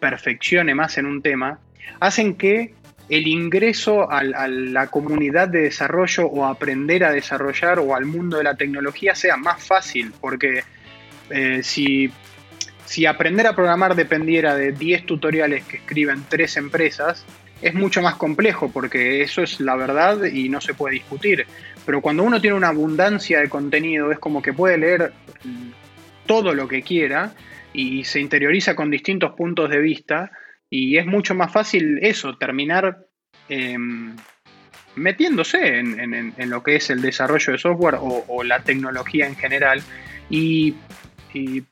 [0.00, 1.58] perfeccione más en un tema,
[2.00, 2.72] hacen que
[3.08, 8.44] el ingreso a, la comunidad de desarrollo o aprender a desarrollar o al mundo de
[8.44, 10.64] la tecnología sea más fácil, porque
[11.30, 12.10] eh, si,
[12.86, 17.24] si aprender a programar dependiera de 10 tutoriales que escriben tres empresas,
[17.60, 21.46] es mucho más complejo porque eso es la verdad y no se puede discutir.
[21.86, 25.12] Pero cuando uno tiene una abundancia de contenido es como que puede leer
[26.26, 27.32] todo lo que quiera
[27.72, 30.30] y se interioriza con distintos puntos de vista
[30.74, 32.98] y es mucho más fácil eso, terminar
[33.48, 34.16] em,
[34.96, 39.82] metiéndose en, lo que es el desarrollo de software o, la tecnología en general.
[40.28, 40.74] Y,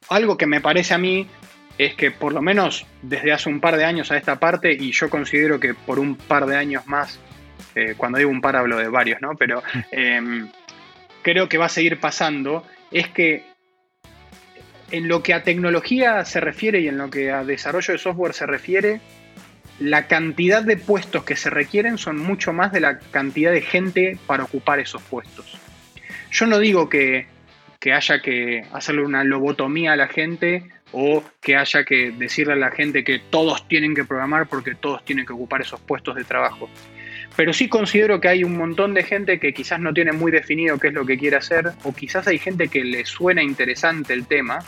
[0.08, 1.26] algo que me parece a mí
[1.78, 4.92] es que por lo menos desde hace un par de años a esta parte, y
[4.92, 7.18] yo considero que por un par de años más,
[7.74, 9.34] eh, cuando digo un par hablo de varios, ¿no?
[9.36, 10.48] Pero em,
[11.22, 13.51] creo que va a seguir pasando, es que
[14.92, 18.34] en lo que a tecnología se refiere y en lo que a desarrollo de software
[18.34, 19.00] se refiere,
[19.80, 24.18] la cantidad de puestos que se requieren son mucho más de la cantidad de gente
[24.26, 25.58] para ocupar esos puestos.
[26.30, 27.26] Yo no digo que,
[27.92, 32.70] haya que hacerle una lobotomía a la gente o que haya que decirle a la
[32.70, 36.68] gente que todos tienen que programar porque todos tienen que ocupar esos puestos de trabajo.
[37.36, 40.78] Pero sí considero que hay un montón de gente que quizás no tiene muy definido
[40.78, 44.26] qué es lo que quiere hacer, o quizás hay gente que le suena interesante el
[44.26, 44.58] tema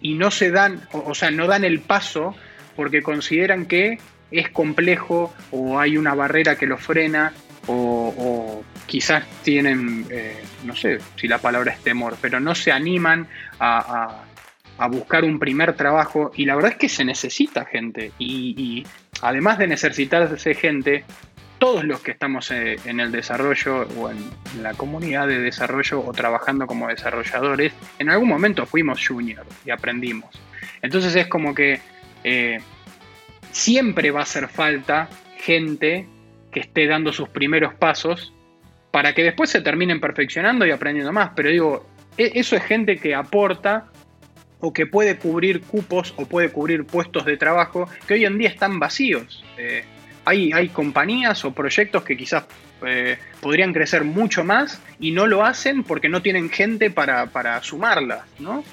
[0.00, 2.34] y no se dan, o, sea, no dan el paso
[2.76, 3.98] porque consideran que
[4.30, 7.32] es complejo o hay una barrera que lo frena
[7.66, 13.26] o, quizás tienen, eh, no sé si la palabra es temor, pero no se animan
[13.58, 14.24] a,
[14.90, 18.86] buscar un primer trabajo y la verdad es que se necesita gente y, y
[19.22, 21.04] además de necesitarse gente,
[21.58, 24.18] todos los que estamos eh, en el desarrollo o en
[24.62, 30.30] la comunidad de desarrollo o trabajando como desarrolladores, en algún momento fuimos junior y aprendimos.
[30.82, 31.80] Entonces es como que
[32.22, 32.60] eh,
[33.50, 36.06] siempre va a hacer falta gente
[36.50, 38.32] que esté dando sus primeros pasos
[38.90, 41.30] para que después se terminen perfeccionando y aprendiendo más.
[41.34, 41.86] Pero digo,
[42.16, 43.86] e-, eso es gente que aporta
[44.60, 48.48] o que puede cubrir cupos o puede cubrir puestos de trabajo que hoy en día
[48.48, 49.44] están vacíos.
[49.58, 49.84] Eh,
[50.24, 52.44] hay, compañías o proyectos que quizás
[52.86, 57.62] eh, podrían crecer mucho más y no lo hacen porque no tienen gente para, para
[57.62, 58.64] sumarlas, ¿no?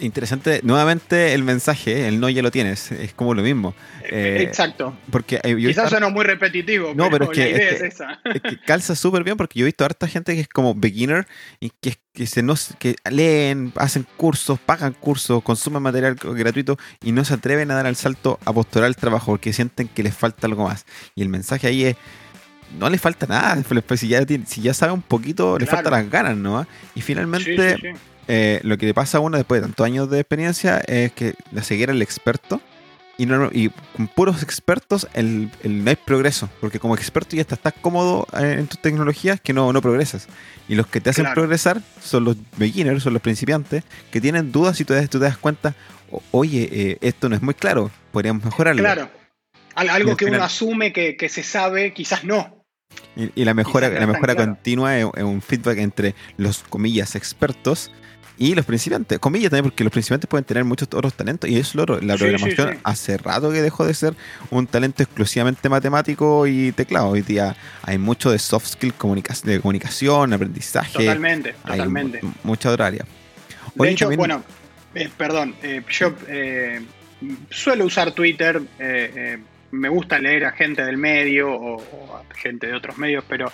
[0.00, 3.74] Interesante, nuevamente el mensaje, el no ya lo tienes, es como lo mismo.
[4.04, 4.96] Eh, Exacto.
[5.10, 8.20] Porque eh, Quizás suena muy repetitivo, no, pero, es que, la idea es, esa.
[8.34, 10.74] es que calza súper bien porque yo he visto a harta gente que es como
[10.74, 11.26] beginner
[11.60, 17.12] y que, que, se no, que leen, hacen cursos, pagan cursos, consumen material gratuito y
[17.12, 20.14] no se atreven a dar el salto a postular el trabajo porque sienten que les
[20.14, 20.84] falta algo más.
[21.14, 21.96] Y el mensaje ahí es
[22.78, 23.62] no le falta nada.
[23.86, 26.66] Pues, si, ya si ya sabe un poquito, le faltan las ganas, ¿no?
[26.94, 27.94] Y finalmente,
[28.28, 31.34] eh, lo que le pasa a uno después de tantos años de experiencia es que
[31.52, 32.60] la ceguera el experto.
[33.18, 36.50] Y, no, y con puros expertos el, no hay progreso.
[36.60, 40.28] Porque como experto ya estás tan cómodo eh, en tus tecnologías que no, no progresas.
[40.68, 44.78] Y los que te hacen progresar son los beginners, son los principiantes, que tienen dudas
[44.80, 45.74] y tú te, tú te das cuenta,
[46.30, 48.82] oye, eh, esto no es muy claro, podríamos mejorarlo.
[48.82, 49.10] Claro.
[49.74, 52.64] Algo que uno asume que, que, se sabe, quizás no.
[53.14, 57.90] Y, la mejora, la mejora continua es, un feedback entre los comillas expertos
[58.38, 59.18] y los principiantes.
[59.18, 61.48] Comillas también, porque los principiantes pueden tener muchos otros talentos.
[61.48, 64.14] Y eso es La programación hace rato que dejó de ser
[64.50, 67.08] un talento exclusivamente matemático y teclado.
[67.08, 68.92] Hoy día hay mucho de soft skill,
[69.44, 70.92] de comunicación, aprendizaje.
[70.92, 72.20] Totalmente, totalmente.
[72.42, 73.04] mucha otra área.
[73.74, 74.42] de hecho, bueno,
[74.94, 76.82] eh, perdón, eh, yo eh,
[77.50, 78.62] suelo usar Twitter
[79.70, 83.52] me gusta leer a gente del medio o, a gente de otros medios, pero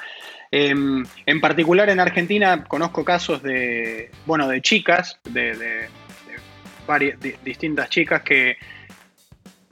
[0.52, 5.88] em, en particular en Argentina conozco casos de, bueno, de chicas, de,
[6.86, 8.56] varias, distintas chicas que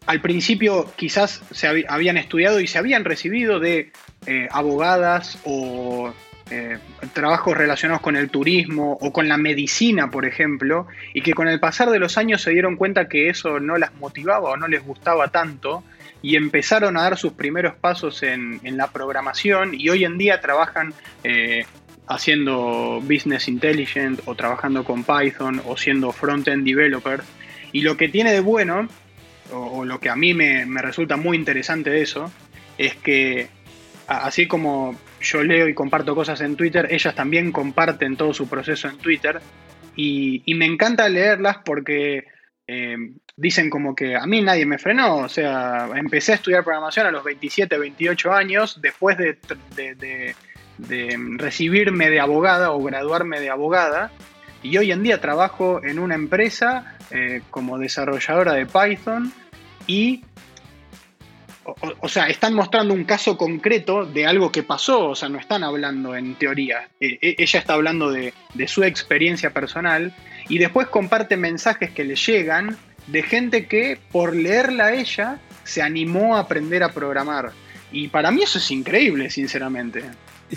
[0.06, 3.92] al principio quizás se habían estudiado y se habían recibido de
[4.26, 6.12] eh, abogadas o
[6.50, 6.78] eh,
[7.12, 11.60] trabajos relacionados con el turismo o con la medicina, por ejemplo, y que con el
[11.60, 14.84] pasar de los años se dieron cuenta que eso no las motivaba o no les
[14.84, 15.84] gustaba tanto
[16.22, 20.92] y empezaron a dar sus primeros pasos en, la programación y hoy en día trabajan
[21.24, 21.64] eh,
[22.06, 27.24] haciendo business intelligence o trabajando con Python o siendo front-end developers.
[27.72, 28.88] Y lo que tiene de bueno,
[29.52, 32.30] o, lo que a mí me, resulta muy interesante de eso,
[32.76, 33.48] es que
[34.06, 38.88] así como yo leo y comparto cosas en Twitter, ellas también comparten todo su proceso
[38.88, 39.40] en Twitter.
[39.96, 42.24] Y me encanta leerlas porque
[42.72, 42.96] eh,
[43.36, 47.10] dicen como que a mí nadie me frenó, o sea, empecé a estudiar programación a
[47.10, 50.36] los 27, 28 años, después de,
[51.36, 54.12] recibirme de abogada o graduarme de abogada,
[54.62, 59.32] y hoy en día trabajo en una empresa eh, como desarrolladora de Python
[59.88, 60.22] y
[61.64, 65.62] o, sea, están mostrando un caso concreto de algo que pasó, o sea, no están
[65.62, 66.88] hablando en teoría.
[67.00, 68.32] E, e, ella está hablando de,
[68.66, 70.14] su experiencia personal
[70.48, 75.82] y después comparte mensajes que le llegan de gente que por leerla a ella se
[75.82, 77.52] animó a aprender a programar.
[77.92, 80.02] Y para mí eso es increíble, sinceramente.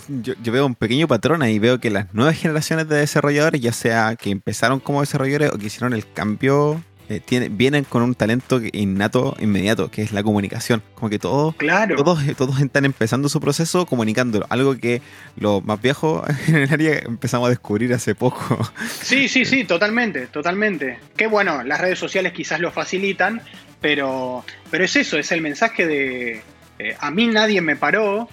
[0.08, 4.16] Yo, veo un pequeño patrón ahí, veo que las nuevas generaciones de desarrolladores, ya sea
[4.16, 9.36] que empezaron como desarrolladores o que hicieron el cambio eh, vienen con un talento innato
[9.40, 10.82] inmediato, que es la comunicación.
[10.96, 11.56] Como que todos,
[11.98, 14.46] todos, todos están empezando su proceso comunicándolo.
[14.50, 15.02] Algo que
[15.36, 18.60] los más viejos en el área empezamos a descubrir hace poco.
[19.02, 21.00] Sí, sí, sí, totalmente, totalmente.
[21.16, 23.42] Que bueno, las redes sociales quizás lo facilitan,
[23.82, 26.42] pero, pero es eso, es el mensaje de
[26.80, 28.28] eh, a mí nadie me paró,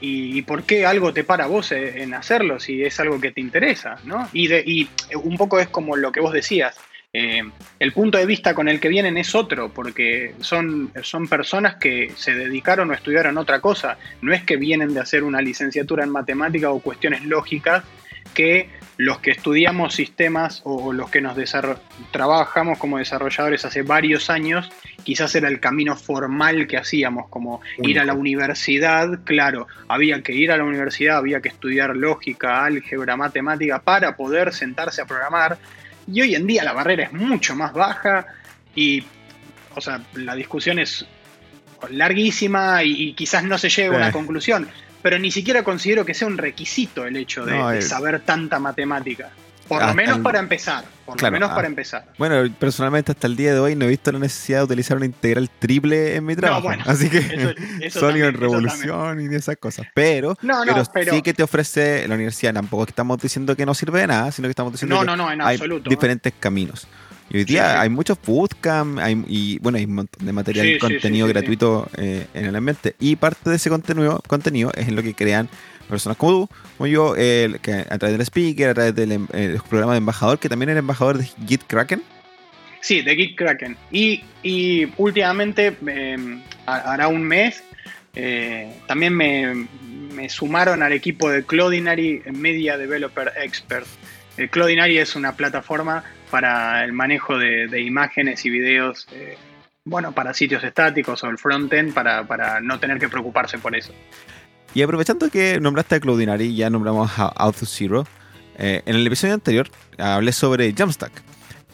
[0.00, 3.98] y, por qué algo te para vos en hacerlo si es algo que te interesa,
[4.04, 4.28] ¿no?
[4.32, 6.76] Y, de, y un poco es como lo que vos decías,
[7.12, 7.42] eh,
[7.78, 12.12] el punto de vista con el que vienen es otro, porque son, son personas que
[12.16, 13.98] se dedicaron o estudiaron otra cosa.
[14.22, 17.84] No es que vienen de hacer una licenciatura en matemática o cuestiones lógicas
[18.34, 21.36] que los que estudiamos sistemas o los que nos
[22.10, 24.70] trabajamos como desarrolladores hace varios años,
[25.04, 30.34] quizás era el camino formal que hacíamos, como ir a la universidad, claro, había que
[30.34, 35.58] ir a la universidad, había que estudiar lógica, álgebra, matemática para poder sentarse a programar,
[36.12, 38.26] y hoy en día la barrera es mucho más baja
[38.74, 39.02] y,
[39.74, 41.06] o sea, la discusión es
[41.90, 44.68] larguísima y, quizás no se llegue a una conclusión,
[45.02, 49.30] pero ni siquiera considero que sea un requisito el hecho de, saber tanta matemática.
[49.70, 50.84] Por lo menos para empezar.
[51.06, 51.66] Por lo menos para ah.
[51.66, 52.04] empezar.
[52.18, 55.06] Bueno, personalmente hasta el día de hoy no he visto la necesidad de utilizar una
[55.06, 56.70] integral triple en mi trabajo.
[56.86, 59.86] así que eso, en revolución y esas cosas.
[59.94, 60.36] Pero,
[60.92, 62.52] pero, sí que te ofrece la universidad.
[62.52, 66.32] Tampoco estamos diciendo que no sirve de nada, sino que estamos diciendo que hay diferentes
[66.40, 66.88] caminos.
[67.32, 70.78] Y hoy día hay muchos bootcamp hay, y bueno, hay un montón de material y
[70.80, 72.96] contenido gratuito eh, en el ambiente.
[72.98, 75.48] Y parte de ese contenido, contenido es en lo que crean
[75.90, 79.58] personas como tú, como yo, que a través del speaker, a través del em, eh,
[79.68, 82.02] programa de embajador, que también eres embajador de Git Kraken.
[82.80, 83.76] Sí, de Git Kraken.
[83.90, 87.62] Y, y últimamente, em, hará un mes,
[88.14, 89.66] eh, también me,
[90.14, 93.86] me, sumaron al equipo de Cloudinary Media Developer Expert.
[94.36, 99.36] Eh, Cloudinary es una plataforma para el manejo de, imágenes y videos, eh,
[99.84, 103.92] bueno, para sitios estáticos o el frontend, para, para no tener que preocuparse por eso.
[104.74, 108.06] Y aprovechando que nombraste a Cloudinary y ya nombramos a AutoZero,
[108.56, 109.68] eh, en el episodio anterior
[109.98, 111.10] hablé sobre Jamstack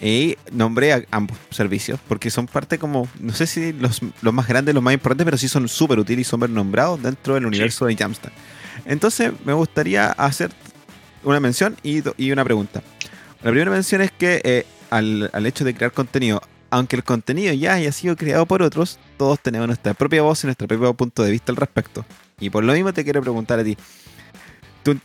[0.00, 4.74] y nombré a ambos servicios porque son parte como, no sé si los, más grandes,
[4.74, 7.96] los más importantes, pero sí son súper útiles y súper nombrados dentro del universo de
[7.96, 8.32] Jamstack.
[8.84, 10.50] Entonces me gustaría hacer
[11.22, 12.82] una mención y, y una pregunta.
[13.42, 16.40] La primera mención es que eh, al, al, hecho de crear contenido,
[16.70, 20.46] aunque el contenido ya haya sido creado por otros, todos tenemos nuestra propia voz y
[20.46, 22.04] nuestro propio punto de vista al respecto.
[22.38, 23.76] Y por lo mismo te quiero preguntar a ti,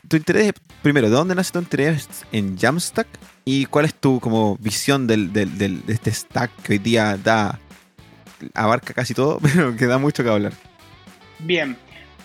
[0.07, 0.53] tu, interés,
[0.83, 3.07] primero, ¿de dónde nace tu interés en Jamstack?
[3.45, 7.59] ¿Y cuál es tu como visión del, del, de este stack que hoy día da,
[8.53, 10.53] abarca casi todo, pero que da mucho que hablar?
[11.39, 11.75] Bien.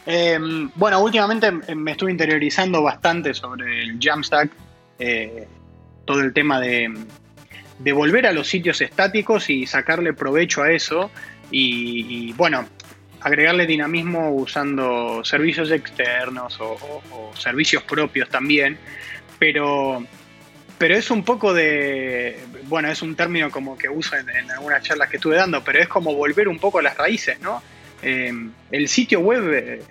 [0.05, 4.51] Em, bueno, últimamente me estuve interiorizando bastante sobre el Jamstack,
[4.99, 5.49] eh,
[6.05, 6.93] todo el tema de,
[7.79, 11.11] de volver a los sitios estáticos y sacarle provecho a eso.
[11.51, 12.67] y, bueno,
[13.27, 18.79] agregarle dinamismo usando servicios externos o, servicios propios también,
[19.41, 20.07] pero,
[20.79, 25.11] pero es un poco de, bueno, es un término como que uso en, algunas charlas
[25.11, 27.61] que estuve dando, pero es como volver un poco a las raíces, ¿no?
[28.01, 28.33] Eh,
[28.71, 29.83] el sitio web, eh,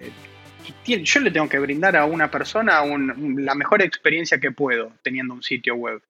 [1.04, 5.44] yo le tengo que brindar a una persona la mejor experiencia que puedo teniendo un
[5.44, 6.02] sitio web.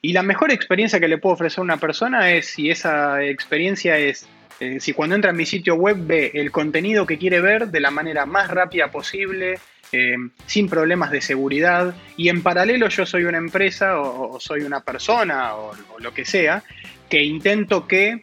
[0.00, 3.98] Y la mejor experiencia que le puedo ofrecer a una persona es si esa experiencia
[3.98, 4.26] es
[4.62, 7.80] eh, si cuando entra en mi sitio web ve el contenido que quiere ver de
[7.80, 9.58] la manera más rápida posible,
[9.90, 10.14] eh,
[10.46, 15.56] sin problemas de seguridad, y en paralelo yo soy una empresa o, soy una persona
[15.56, 16.62] o, lo que sea,
[17.10, 18.22] que intento que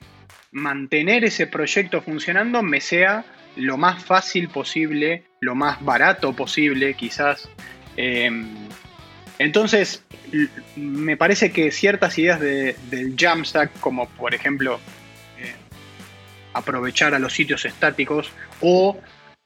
[0.54, 3.26] mantener ese proyecto funcionando me sea
[3.58, 7.50] lo más fácil posible, lo más barato posible quizás.
[7.98, 8.48] Em,
[9.40, 10.06] entonces,
[10.78, 14.80] me parece que ciertas ideas del Jamstack, como por ejemplo
[16.54, 18.32] aprovechar a los sitios estáticos
[18.62, 19.00] o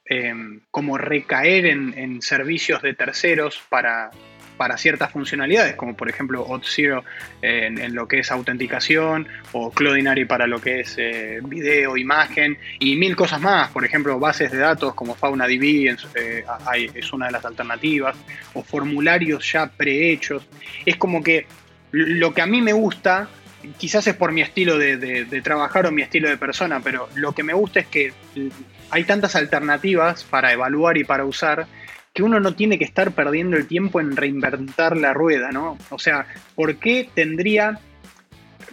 [0.04, 4.10] em, como recaer en, servicios de terceros para,
[4.56, 7.02] para ciertas funcionalidades, como por ejemplo Auth0
[7.42, 12.96] en, lo que es autenticación o Cloudinary para lo que es eh, video, imagen y
[12.96, 13.70] mil cosas más.
[13.70, 16.44] Por ejemplo, bases de datos como FaunaDB eh,
[16.94, 18.16] es una de las alternativas
[18.54, 20.46] o formularios ya prehechos.
[20.84, 21.46] Es como que
[21.90, 23.28] lo que a mí me gusta
[23.78, 27.42] quizás es por mi estilo de, trabajar o mi estilo de persona, pero lo que
[27.42, 28.12] me gusta es que
[28.90, 31.66] hay tantas alternativas para evaluar y para usar
[32.12, 35.76] que uno no tiene que estar perdiendo el tiempo en reinventar la rueda, ¿no?
[35.90, 37.80] O sea, ¿por qué tendría...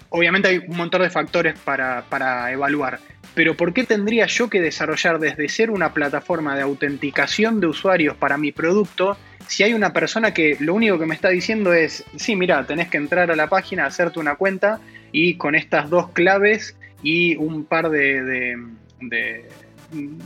[0.09, 2.99] Obviamente hay un montón de factores para evaluar,
[3.33, 8.15] pero ¿por qué tendría yo que desarrollar desde ser una plataforma de autenticación de usuarios
[8.15, 9.17] para mi producto
[9.51, 12.87] si hay una persona que lo único que me está diciendo es, sí, mira, tenés
[12.87, 14.79] que entrar a la página, hacerte una cuenta
[15.11, 18.55] y con estas dos claves y un par de,
[19.01, 19.49] de,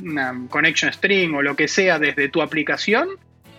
[0.03, 3.09] una connection string o lo que sea desde tu aplicación,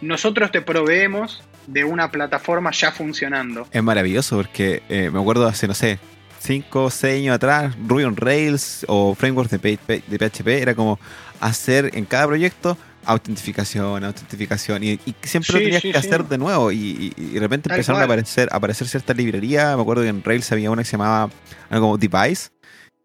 [0.00, 3.66] nosotros te proveemos de una plataforma ya funcionando.
[3.72, 5.98] Es maravilloso porque eh, me acuerdo hace, no sé,
[6.40, 10.98] 5 o 6 años atrás, Ruby on Rails o frameworks de PHP era como
[11.40, 12.76] hacer en cada proyecto
[13.06, 18.04] autentificación, autentificación, y, siempre lo tenías que hacer de nuevo, y, de repente empezaron a
[18.04, 21.30] aparecer, a aparecer ciertas librerías, me acuerdo que en Rails había una que se llamaba
[21.70, 22.50] algo como Device,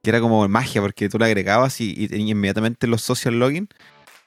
[0.04, 3.70] que era como magia, porque tú la agregabas y, tenías inmediatamente los social login,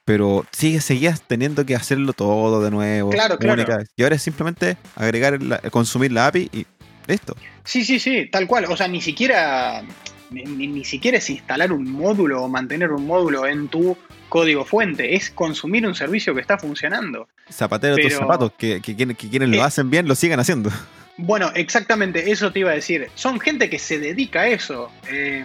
[0.05, 3.11] pero sí, seguías teniendo que hacerlo todo de nuevo.
[3.11, 3.65] Claro, claro.
[3.97, 5.39] Y ahora es simplemente agregar,
[5.71, 6.67] consumir la API y
[7.07, 7.37] listo.
[7.65, 8.67] Sí, sí, sí, tal cual.
[8.67, 9.83] O sea, ni siquiera,
[10.31, 13.97] ni, ni siquiera es instalar un módulo o mantener un módulo en tu
[14.29, 17.29] código fuente, es consumir un servicio que está funcionando.
[17.51, 20.71] Zapatero tus zapatos, que, que, quienes lo eh, hacen bien lo sigan haciendo.
[21.17, 23.09] Bueno, exactamente, eso te iba a decir.
[23.15, 24.91] Son gente que se dedica a eso.
[25.09, 25.45] Eh,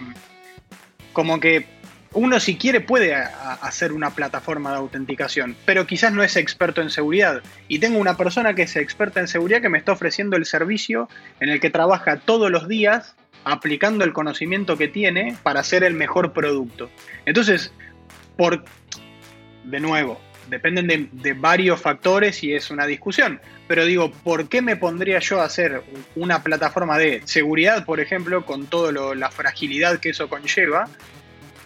[1.12, 1.66] como que
[2.12, 6.90] uno si quiere puede hacer una plataforma de autenticación, pero quizás no es experto en
[6.90, 7.42] seguridad.
[7.68, 11.08] Y tengo una persona que es experta en seguridad que me está ofreciendo el servicio
[11.38, 15.94] en el que trabaja todos los días aplicando el conocimiento que tiene para hacer el
[15.94, 16.90] mejor producto.
[17.26, 17.72] Entonces,
[18.36, 18.64] por,
[19.64, 23.40] de nuevo, dependen de, varios factores y es una discusión.
[23.68, 25.82] Pero digo, ¿por qué me pondría yo a hacer
[26.16, 30.88] una plataforma de seguridad, por ejemplo, con toda la fragilidad que eso conlleva,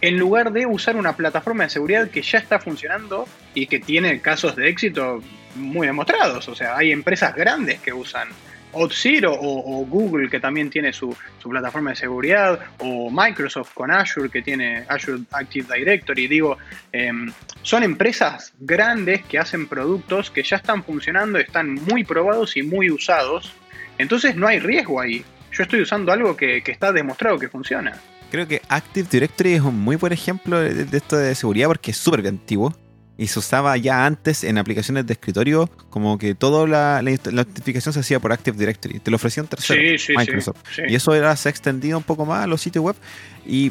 [0.07, 4.21] en lugar de usar una plataforma de seguridad que ya está funcionando y que tiene
[4.21, 5.23] casos de éxito
[5.55, 6.47] muy demostrados?
[6.49, 8.29] O sea, hay empresas grandes que usan
[8.75, 14.43] Auth0 o, Google que también tiene su, plataforma de seguridad o Microsoft con Azure que
[14.43, 16.27] tiene Azure Active Directory.
[16.27, 16.59] Digo,
[16.93, 17.33] em,
[17.63, 22.91] son empresas grandes que hacen productos que ya están funcionando, están muy probados y muy
[22.91, 23.53] usados.
[23.97, 25.25] Entonces no hay riesgo ahí.
[25.53, 27.97] yo estoy usando algo que, está demostrado que funciona.
[28.35, 31.97] Creo que Active Directory es un muy buen ejemplo de, esto de seguridad porque es
[31.97, 32.74] súper antiguo
[33.16, 37.93] y se usaba ya antes en aplicaciones de escritorio, como que toda la, la, notificación
[37.93, 38.99] se hacía por Active Directory.
[38.99, 39.80] Te lo ofrecía un tercero,
[40.16, 40.57] Microsoft.
[40.89, 42.97] y eso era, se ha extendido un poco más a los sitios web.
[43.47, 43.70] Y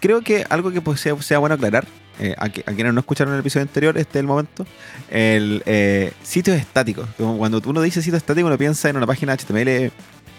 [0.00, 1.86] creo que algo que pues sea, sea bueno aclarar,
[2.20, 4.66] eh, a, quienes no escucharon el episodio anterior, este es el momento,
[5.08, 7.08] el eh, sitio estático.
[7.16, 9.90] Cuando uno dice sitio estático, uno piensa en una página HTML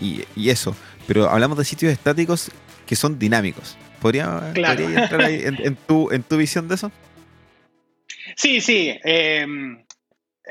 [0.03, 0.75] y, eso,
[1.07, 2.51] pero hablamos de sitios estáticos
[2.85, 3.77] que son dinámicos.
[3.99, 6.91] ¿Podría, entrar ahí en, tu, en tu visión de eso?
[8.35, 8.93] Sí, sí.
[9.03, 9.83] Em,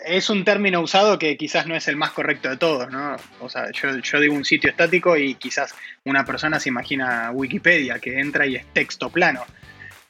[0.06, 3.16] es un término usado que quizás no es el más correcto de todos, ¿no?
[3.40, 5.74] O sea, yo, digo un sitio estático y quizás
[6.04, 9.44] una persona se imagina Wikipedia, que entra y es texto plano.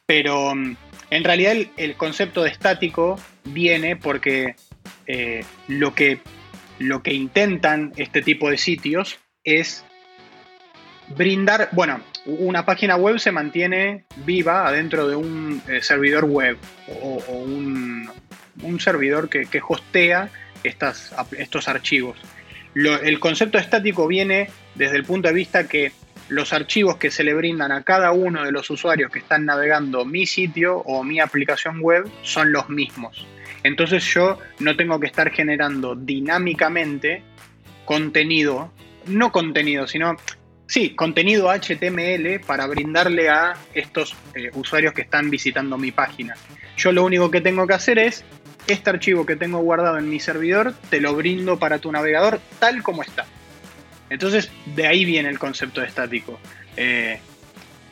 [0.06, 0.76] Pero em,
[1.10, 4.54] en realidad el, concepto de estático viene porque
[5.06, 6.20] eh, lo, que,
[6.78, 9.84] lo que intentan este tipo de sitios es
[11.16, 16.56] brindar, bueno, una página web se mantiene viva adentro de un eh, servidor web
[17.00, 18.10] o, un,
[18.78, 20.28] servidor que, hostea
[20.62, 22.16] estas, estos archivos.
[22.74, 25.92] el concepto estático viene desde el punto de vista que
[26.28, 30.04] los archivos que se le brindan a cada uno de los usuarios que están navegando
[30.04, 33.26] mi sitio o mi aplicación web son los mismos.
[33.62, 37.22] Entonces yo no tengo que estar generando dinámicamente
[37.84, 38.72] contenido,
[39.06, 40.16] no contenido, sino
[40.72, 46.34] Sí, contenido HTML para brindarle a estos eh, usuarios que están visitando mi página.
[46.78, 48.24] Yo lo único que tengo que hacer es,
[48.66, 52.82] este archivo que tengo guardado en mi servidor, te lo brindo para tu navegador tal
[52.82, 53.26] como está.
[54.08, 56.40] Entonces, de ahí viene el concepto estático.
[56.78, 57.20] Eh,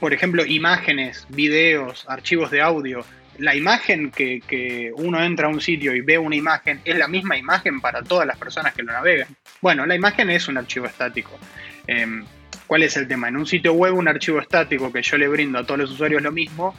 [0.01, 3.05] por ejemplo, imágenes, videos, archivos de audio.
[3.37, 7.37] La imagen que, uno entra a un sitio y ve una imagen es la misma
[7.37, 9.29] imagen para todas las personas que lo navegan.
[9.61, 11.39] Bueno, la imagen es un archivo estático.
[11.87, 12.25] Em,
[12.71, 13.27] ¿Cuál es el tema?
[13.27, 16.23] En un sitio web, un archivo estático que yo le brindo a todos los usuarios
[16.23, 16.73] lo mismo,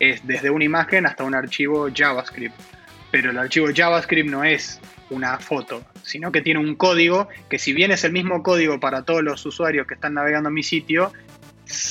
[0.00, 2.52] es desde una imagen hasta un archivo JavaScript.
[3.12, 7.72] Pero el archivo JavaScript no es una foto, sino que tiene un código que si
[7.72, 11.12] bien es el mismo código para todos los usuarios que están navegando a mi sitio,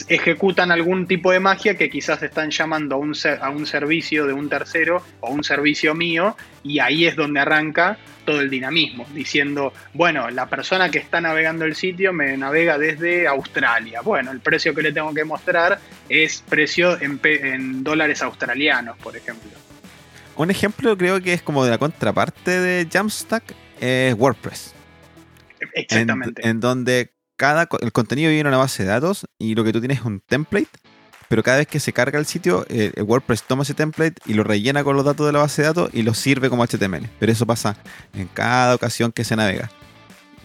[0.08, 4.34] ejecutan algún tipo de magia que quizás están llamando a un, a un servicio de
[4.34, 9.72] un tercero o un servicio mío y ahí es donde arranca todo el dinamismo, diciendo,
[9.94, 14.02] bueno, la persona que está navegando el sitio me navega desde Australia.
[14.02, 19.16] Bueno, el precio que le tengo que mostrar es precio en, en dólares australianos, por
[19.16, 19.52] ejemplo.
[20.38, 23.44] Un ejemplo creo que es como de la contraparte de Jamstack
[23.80, 24.74] es WordPress.
[25.74, 26.48] Exactamente.
[26.48, 29.80] En, donde cada el contenido viene en una base de datos y lo que tú
[29.80, 30.70] tienes es un template,
[31.28, 34.34] pero cada vez que se carga el sitio, eh, el WordPress toma ese template y
[34.34, 37.10] lo rellena con los datos de la base de datos y lo sirve como HTML.
[37.20, 37.76] Pero eso pasa
[38.14, 39.70] en cada ocasión que se navega.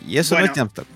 [0.06, 0.86] Y eso no es Jamstack.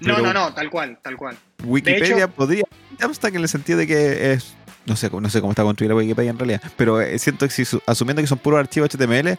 [0.00, 1.36] No, no, no, tal cual, tal cual.
[1.64, 2.64] Wikipedia podría
[2.98, 4.54] Jamstack en el sentido de que es
[4.86, 7.52] no sé, no sé cómo está construida la Wikipedia en realidad, pero eh, siento que
[7.52, 9.38] si asumiendo que son puros archivos HTML,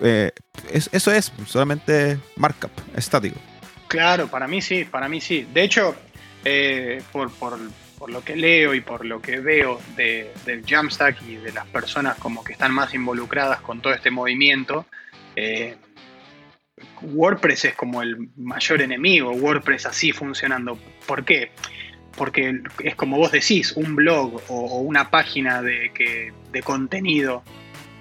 [0.00, 0.30] eh,
[0.70, 3.38] eso es solamente markup, estático.
[3.88, 5.46] Claro, para mí sí, para mí sí.
[5.52, 5.96] De hecho,
[6.44, 7.58] eh, por, por,
[8.08, 12.16] lo que leo y por lo que veo de, del Jamstack y de las personas
[12.18, 14.86] como que están más involucradas con todo este movimiento,
[17.02, 20.78] WordPress es como el mayor enemigo, WordPress así funcionando.
[21.06, 21.50] ¿Por qué?
[22.18, 27.44] porque es como vos decís, un blog o, una página de, que, de contenido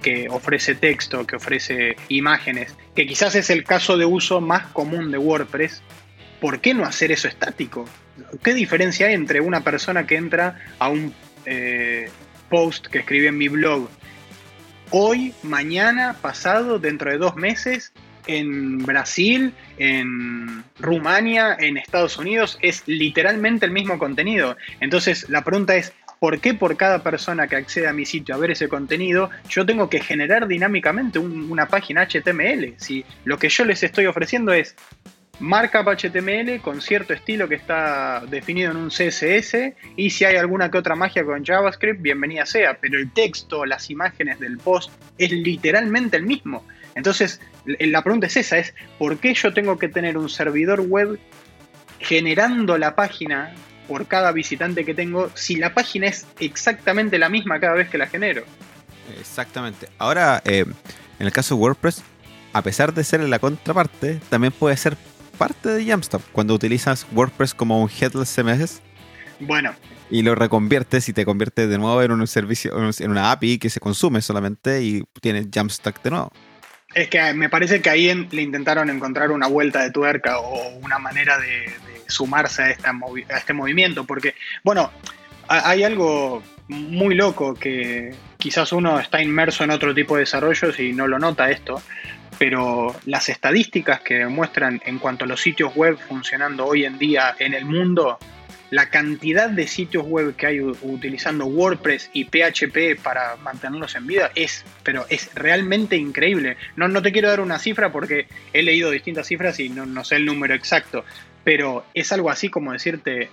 [0.01, 5.11] que ofrece texto, que ofrece imágenes, que quizás es el caso de uso más común
[5.11, 5.81] de WordPress,
[6.39, 7.85] ¿por qué no hacer eso estático?
[8.43, 11.13] ¿Qué diferencia hay entre una persona que entra a un
[11.45, 12.09] eh,
[12.49, 13.89] post que escribe en mi blog
[14.91, 17.93] hoy, mañana, pasado, dentro de dos meses
[18.27, 24.57] en Brasil, en Rumania, en Estados Unidos, es literalmente el mismo contenido.
[24.79, 28.37] Entonces la pregunta es, ¿por qué por cada persona que accede a mi sitio a
[28.37, 32.75] ver ese contenido, yo tengo que generar dinámicamente una página HTML?
[32.77, 34.75] Si lo que yo les estoy ofreciendo es
[35.39, 40.71] markup HTML con cierto estilo que está definido en un CSS y si hay alguna
[40.71, 45.31] que otra magia con JavaScript, bienvenida sea, pero el texto, las imágenes del post es
[45.31, 46.65] literalmente el mismo.
[46.95, 51.19] Entonces, la pregunta es esa, es ¿por qué yo tengo que tener un servidor web
[51.99, 53.53] generando la página
[53.87, 57.97] por cada visitante que tengo si la página es exactamente la misma cada vez que
[57.97, 58.43] la genero?
[59.19, 59.87] Exactamente.
[59.97, 60.65] Ahora, eh,
[61.19, 62.03] en el caso de WordPress,
[62.53, 64.97] a pesar de ser la contraparte, también puede ser
[65.37, 68.81] parte de Jamstack cuando utilizas WordPress como un headless CMS.
[69.39, 69.73] Bueno.
[70.09, 73.69] Y lo reconviertes y te conviertes de nuevo en un servicio, en una API que
[73.69, 76.31] se consume solamente y tienes Jamstack de nuevo.
[76.93, 80.99] Es que me parece que ahí le intentaron encontrar una vuelta de tuerca o una
[80.99, 81.73] manera de,
[82.07, 84.91] sumarse a, este movimiento, porque, bueno,
[85.47, 90.93] hay algo muy loco que quizás uno está inmerso en otro tipo de desarrollos y
[90.93, 91.81] no lo nota esto,
[92.37, 97.35] pero las estadísticas que demuestran en cuanto a los sitios web funcionando hoy en día
[97.39, 98.19] en el mundo
[98.69, 104.31] la cantidad de sitios web que hay utilizando WordPress y PHP para mantenerlos en vida
[104.35, 106.57] es, pero es realmente increíble.
[106.75, 110.03] No, no te quiero dar una cifra porque he leído distintas cifras y no, no
[110.03, 111.05] sé el número exacto,
[111.43, 113.29] pero es algo así como decirte,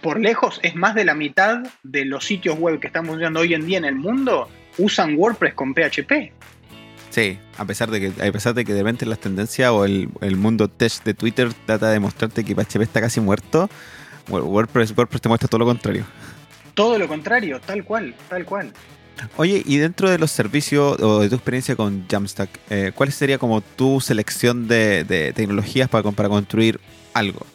[0.00, 3.52] por lejos es más de la mitad de los sitios web que están funcionando hoy
[3.52, 4.48] en día en el mundo
[4.78, 6.32] usan WordPress con PHP.
[7.10, 10.08] Sí, a pesar de que, a pesar de que de repente las tendencias o el,
[10.22, 13.68] el mundo tech de Twitter trata de mostrarte que PHP está casi muerto,
[14.28, 16.04] WordPress, WordPress te muestra todo lo contrario.
[16.74, 18.72] Todo lo contrario, tal cual, tal cual.
[19.36, 23.38] Oye, y dentro de los servicios o de tu experiencia con Jamstack, eh, ¿cuál sería
[23.38, 26.80] como tu selección de, tecnologías para, para construir
[27.14, 27.46] algo?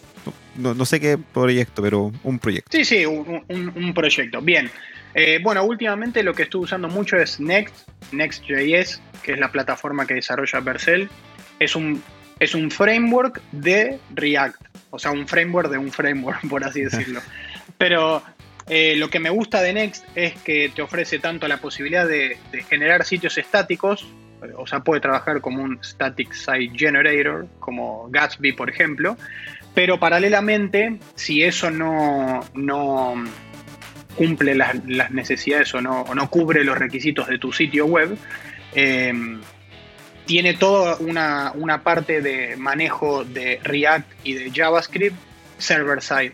[0.56, 2.76] No, sé qué proyecto, pero un proyecto.
[2.76, 4.42] Sí, sí, un, proyecto.
[4.42, 4.72] Bien.
[5.14, 10.08] Eh, bueno, últimamente lo que estoy usando mucho es Next, Next.js, que es la plataforma
[10.08, 11.10] que desarrolla Vercel.
[11.60, 12.02] Es un,
[12.40, 17.22] es un framework de React o sea, un framework de un framework, por así decirlo.
[17.78, 18.24] Pero
[18.70, 22.38] eh, lo que me gusta de Next es que te ofrece tanto la posibilidad de,
[22.70, 24.08] generar sitios estáticos,
[24.56, 29.18] o sea, puede trabajar como un static site generator, como Gatsby, por ejemplo,
[29.74, 33.16] pero paralelamente, si eso no, no
[34.16, 38.18] cumple las, necesidades o no, no, cubre los requisitos de tu sitio web,
[38.74, 39.14] eh,
[40.28, 45.16] tiene toda una, parte de manejo de React y de JavaScript
[45.58, 46.34] server-side.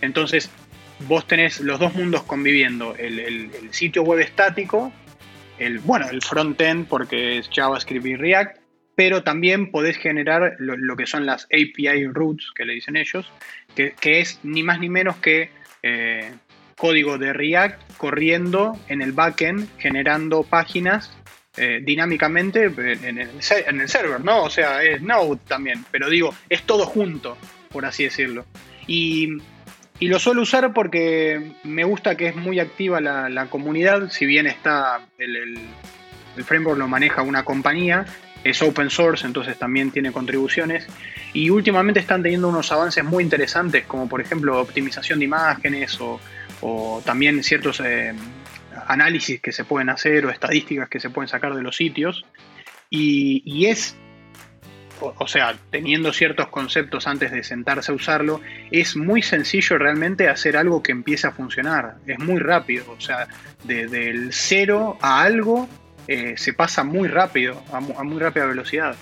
[0.00, 0.50] Entonces,
[1.06, 4.92] vos tenés los dos mundos conviviendo, el, sitio web estático,
[5.58, 8.58] el, bueno, el front-end porque es JavaScript y React,
[8.96, 13.30] pero también podés generar lo, que son las API routes, que le dicen ellos,
[13.74, 15.50] que, es ni más ni menos que
[15.82, 16.32] eh,
[16.76, 21.14] código de React corriendo en el backend, generando páginas
[21.56, 24.42] eh, dinámicamente en el, server, ¿no?
[24.42, 27.38] O sea, es Node también, pero digo, es todo junto,
[27.70, 28.44] por así decirlo.
[28.88, 29.38] Y,
[30.00, 35.06] lo suelo usar porque me gusta que es muy activa la, comunidad, si bien está
[35.16, 35.58] el,
[36.44, 38.04] framework lo maneja una compañía,
[38.42, 40.86] es open source, entonces también tiene contribuciones.
[41.32, 46.20] Y últimamente están teniendo unos avances muy interesantes, como por ejemplo optimización de imágenes o,
[47.04, 48.12] también ciertos eh,
[48.86, 52.24] análisis que se pueden hacer o estadísticas que se pueden sacar de los sitios.
[52.90, 53.96] Y, es,
[55.00, 60.56] o, sea, teniendo ciertos conceptos antes de sentarse a usarlo, es muy sencillo realmente hacer
[60.56, 61.96] algo que empiece a funcionar.
[62.06, 63.26] Es muy rápido, o sea,
[63.64, 65.68] del cero a algo
[66.06, 68.94] eh, se pasa muy rápido, a, muy rápida velocidad.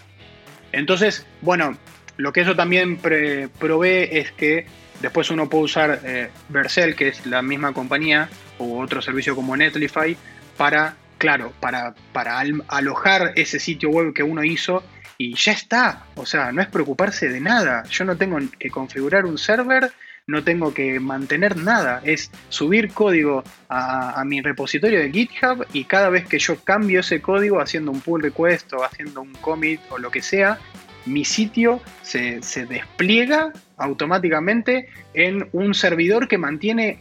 [0.70, 1.76] Entonces, bueno,
[2.16, 4.66] lo que eso también provee es que
[5.00, 8.28] después uno puede usar eh, Vercel, que es la misma compañía,
[8.58, 10.16] o otro servicio como Netlify
[10.56, 14.82] para, claro, para, para alojar ese sitio web que uno hizo
[15.18, 16.04] y ya está.
[16.16, 17.84] O sea, no es preocuparse de nada.
[17.84, 19.92] Yo no tengo que configurar un server,
[20.26, 22.00] no tengo que mantener nada.
[22.04, 27.20] Es subir código a, mi repositorio de GitHub y cada vez que yo cambio ese
[27.20, 30.58] código haciendo un pull request o haciendo un commit o lo que sea,
[31.06, 36.98] mi sitio se, se despliega automáticamente en un servidor que mantiene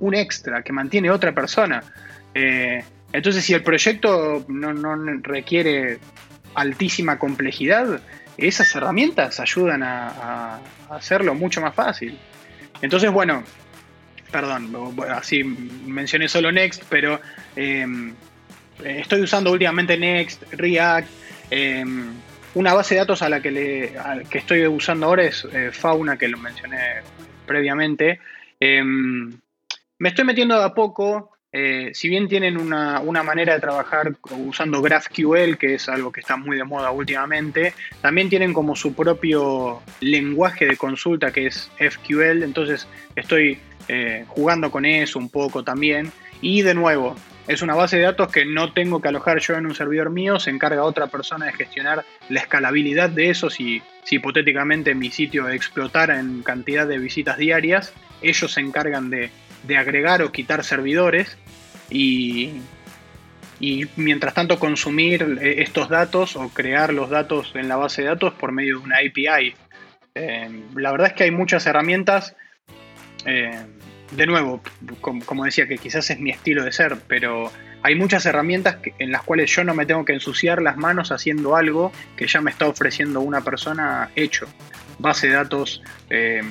[0.00, 1.82] un extra que mantiene otra persona.
[2.34, 2.82] Eh,
[3.12, 5.98] entonces, si el proyecto no, requiere
[6.54, 8.00] altísima complejidad,
[8.36, 12.18] esas herramientas ayudan a, hacerlo mucho más fácil.
[12.82, 13.42] Entonces, bueno,
[14.30, 14.76] perdón,
[15.10, 17.20] así mencioné solo Next, pero
[17.56, 18.12] em,
[18.84, 21.08] estoy usando últimamente Next, React.
[21.50, 22.12] Em,
[22.54, 23.92] una base de datos a la que, le,
[24.30, 27.02] que estoy usando ahora es eh, Fauna, que lo mencioné
[27.46, 28.20] previamente.
[28.60, 29.32] Em,
[29.98, 34.82] me estoy metiendo de a poco, eh, si bien tienen una, manera de trabajar usando
[34.82, 39.82] GraphQL, que es algo que está muy de moda últimamente, también tienen como su propio
[40.00, 46.10] lenguaje de consulta que es FQL, entonces estoy eh, jugando con eso un poco también.
[46.40, 47.16] Y de nuevo,
[47.46, 50.38] es una base de datos que no tengo que alojar yo en un servidor mío,
[50.38, 55.48] se encarga otra persona de gestionar la escalabilidad de eso si, si hipotéticamente mi sitio
[55.48, 57.92] explotara en cantidad de visitas diarias,
[58.22, 59.30] ellos se encargan de
[59.66, 61.36] de agregar o quitar servidores
[61.90, 62.60] y,
[63.60, 68.08] y mientras tanto consumir eh, estos datos o crear los datos en la base de
[68.08, 69.54] datos por medio de una API.
[70.14, 72.36] Eh, la verdad es que hay muchas herramientas.
[73.26, 73.66] Eh,
[74.10, 74.60] de nuevo,
[75.00, 77.50] como, decía, que quizás es mi estilo de ser, pero
[77.82, 81.56] hay muchas herramientas en las cuales yo no me tengo que ensuciar las manos haciendo
[81.56, 84.46] algo que ya me está ofreciendo una persona hecho.
[84.98, 86.42] Base de datos, eh,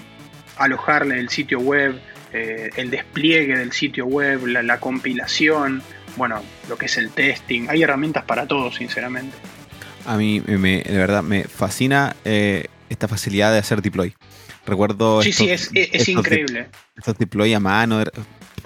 [0.58, 2.00] alojarle el sitio web,
[2.34, 5.82] eh, el despliegue del sitio web, la, compilación,
[6.18, 7.68] bueno, lo que es el testing.
[7.70, 9.36] Hay herramientas para todo, sinceramente.
[10.06, 14.14] A mí, me, de verdad, me fascina eh, esta facilidad de hacer deploy.
[14.66, 15.22] Recuerdo.
[15.22, 16.70] Sí, sí, es, es, increíble.
[16.96, 18.02] estos deploy a mano,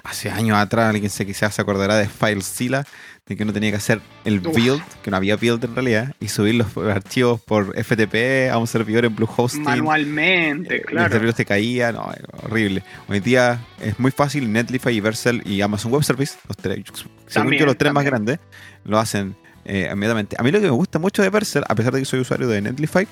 [0.04, 2.84] hace años atrás, alguien se quizás se acordará de FileZilla,
[3.26, 6.28] de que uno tenía que hacer el build, que no había build en realidad, y
[6.28, 9.56] subir los archivos por FTP a un servidor en Bluehost.
[9.56, 11.08] Manualmente, eh, claro.
[11.08, 12.10] Los servidores se caían, no,
[12.42, 12.82] horrible.
[13.08, 16.84] Hoy día es muy fácil, Netlify, Vercel y Amazon Web Service, los tres,
[17.26, 18.38] según yo los tres más grandes,
[18.84, 20.36] lo hacen eh, inmediatamente.
[20.38, 22.48] A mí lo que me gusta mucho de Vercel, a pesar de que soy usuario
[22.48, 23.06] de Netlify,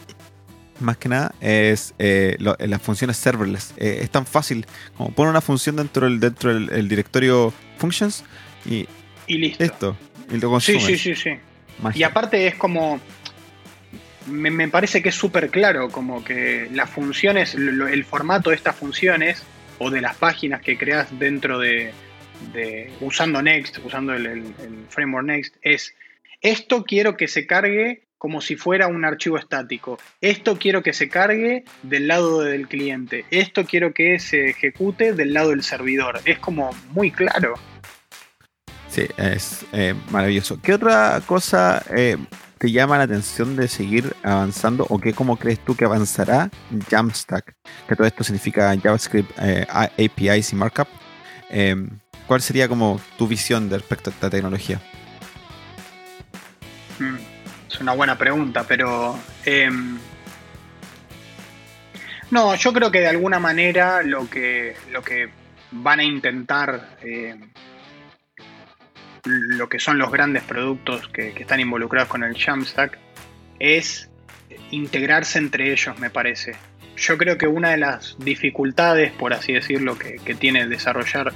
[0.81, 3.75] más que nada es eh, las funciones serverless.
[3.77, 4.67] Eh, es tan fácil
[4.97, 8.25] como poner una función dentro del, dentro del directorio functions
[8.65, 8.87] y,
[9.27, 9.65] y listo.
[9.65, 9.97] Esto,
[10.31, 10.85] y lo consumes.
[10.85, 11.39] Sí, sí, sí, sí.
[11.95, 13.01] Y aparte es como.
[14.27, 19.45] Me, parece que es súper claro, como que las funciones, el formato de estas funciones
[19.79, 21.93] o de las páginas que creas dentro de,
[23.01, 24.53] usando Next, usando el
[24.89, 25.95] framework Next, es
[26.41, 29.99] esto quiero que se cargue como si fuera un archivo estático.
[30.21, 33.25] Esto quiero que se cargue del lado del cliente.
[33.31, 36.21] Esto quiero que se ejecute del lado del servidor.
[36.25, 37.55] Es como muy claro.
[38.89, 40.61] Sí, es eh, maravilloso.
[40.63, 42.17] ¿Qué otra cosa eh,
[42.59, 46.51] te llama la atención de seguir avanzando o qué cómo crees tú que avanzará
[46.89, 47.55] Jamstack?
[47.87, 50.89] Que todo esto significa JavaScript, eh, APIs y Markup.
[52.27, 54.81] ¿Cuál sería como tu visión respecto a esta tecnología?
[56.99, 57.26] Hmm
[57.81, 59.19] una buena pregunta, pero...
[59.45, 59.99] Em,
[62.31, 65.29] no, yo creo que de alguna manera lo que, lo que
[65.71, 67.51] van a intentar, em,
[69.25, 72.99] lo que son los grandes productos que, están involucrados con el Jamstack,
[73.59, 74.11] es
[74.71, 76.57] integrarse entre ellos, me parece.
[76.97, 81.33] Yo creo que una de las dificultades, por así decirlo, que tiene desarrollar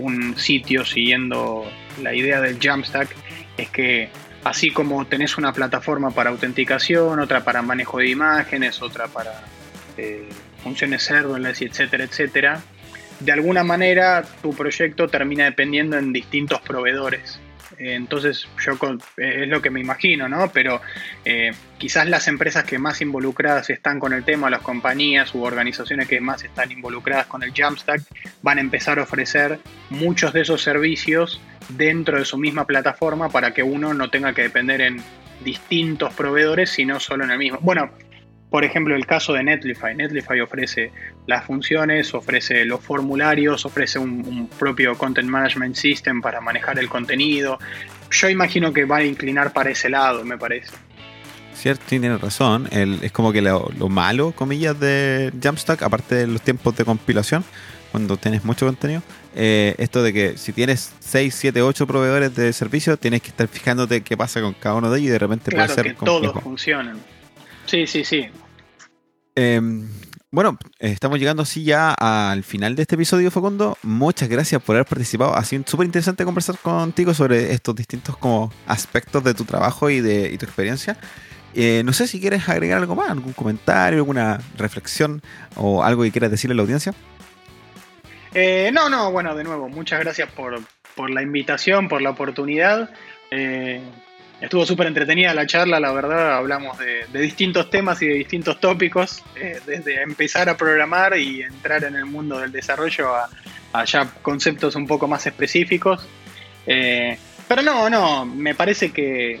[0.00, 1.70] un sitio siguiendo
[2.02, 3.14] la idea del Jamstack
[3.56, 4.08] es que
[4.44, 9.42] Así como tenés una plataforma para autenticación, otra para manejo de imágenes, otra para
[9.96, 10.28] eh,
[10.62, 12.62] funciones serverless, etcétera, etcétera,
[13.20, 17.40] de alguna manera tu proyecto termina dependiendo en distintos proveedores.
[17.78, 18.72] Entonces, yo
[19.16, 20.50] eh, es lo que me imagino, ¿no?
[20.52, 20.80] Pero
[21.24, 26.08] eh, quizás las empresas que más involucradas están con el tema, las compañías u organizaciones
[26.08, 28.02] que más están involucradas con el Jamstack,
[28.42, 29.58] van a empezar a ofrecer
[29.90, 34.42] muchos de esos servicios dentro de su misma plataforma para que uno no tenga que
[34.42, 35.02] depender en
[35.44, 37.58] distintos proveedores, sino solo en el mismo.
[37.60, 37.90] Bueno,
[38.54, 39.96] por ejemplo, el caso de Netlify.
[39.96, 40.92] Netlify ofrece
[41.26, 47.58] las funciones, ofrece los formularios, ofrece un, propio Content Management System para manejar el contenido.
[48.12, 50.70] Yo imagino que va a inclinar para ese lado, me parece.
[51.54, 52.68] Cierto, tiene razón.
[52.70, 57.44] es como que lo, malo, comillas, de Jamstack, aparte de los tiempos de compilación,
[57.90, 59.02] cuando tienes mucho contenido,
[59.34, 63.48] eh, esto de que si tienes 6, 7, 8 proveedores de servicio, tienes que estar
[63.48, 66.40] fijándote qué pasa con cada uno de ellos y de repente puede ser que todos
[66.42, 66.98] funcionan.
[67.66, 68.26] Sí, sí, sí.
[69.34, 69.88] Em,
[70.30, 73.76] bueno, estamos llegando así ya al final de este episodio, Facundo.
[73.82, 75.36] Muchas gracias por haber participado.
[75.36, 80.00] Ha sido súper interesante conversar contigo sobre estos distintos como aspectos de tu trabajo y
[80.00, 80.96] de tu experiencia.
[81.56, 85.22] Eh, no sé si quieres agregar algo más, algún comentario, alguna reflexión
[85.54, 86.94] o algo que quieras decirle a la audiencia.
[88.34, 90.60] Eh, no, no, bueno, de nuevo, muchas gracias por,
[91.10, 92.90] la invitación, por la oportunidad.
[93.30, 93.80] Eh,
[94.44, 99.22] Estuvo súper entretenida la charla, la verdad, hablamos de, distintos temas y de distintos tópicos,
[99.36, 104.76] eh, desde empezar a programar y entrar en el mundo del desarrollo a, ya conceptos
[104.76, 106.06] un poco más específicos.
[106.66, 107.16] Eh,
[107.48, 109.40] pero no, no, me parece que,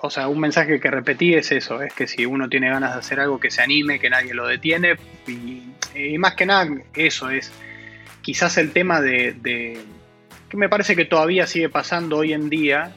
[0.00, 3.00] o sea, un mensaje que repetí es eso, es que si uno tiene ganas de
[3.00, 4.96] hacer algo, que se anime, que nadie lo detiene,
[5.26, 5.73] y,
[6.18, 7.52] más que nada eso es
[8.24, 9.78] quizás el tema de,
[10.48, 12.92] que me parece que todavía sigue pasando hoy en día,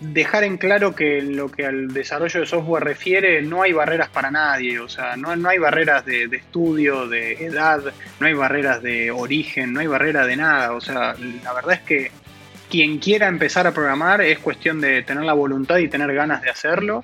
[0.00, 4.30] dejar en claro que lo que al desarrollo de software refiere, no hay barreras para
[4.30, 7.82] nadie, o sea, no, no hay barreras de, estudio, de edad,
[8.20, 11.80] no hay barreras de origen, no hay barrera de nada, o sea, la verdad es
[11.80, 12.10] que
[12.70, 16.50] quien quiera empezar a programar es cuestión de tener la voluntad y tener ganas de
[16.50, 17.02] hacerlo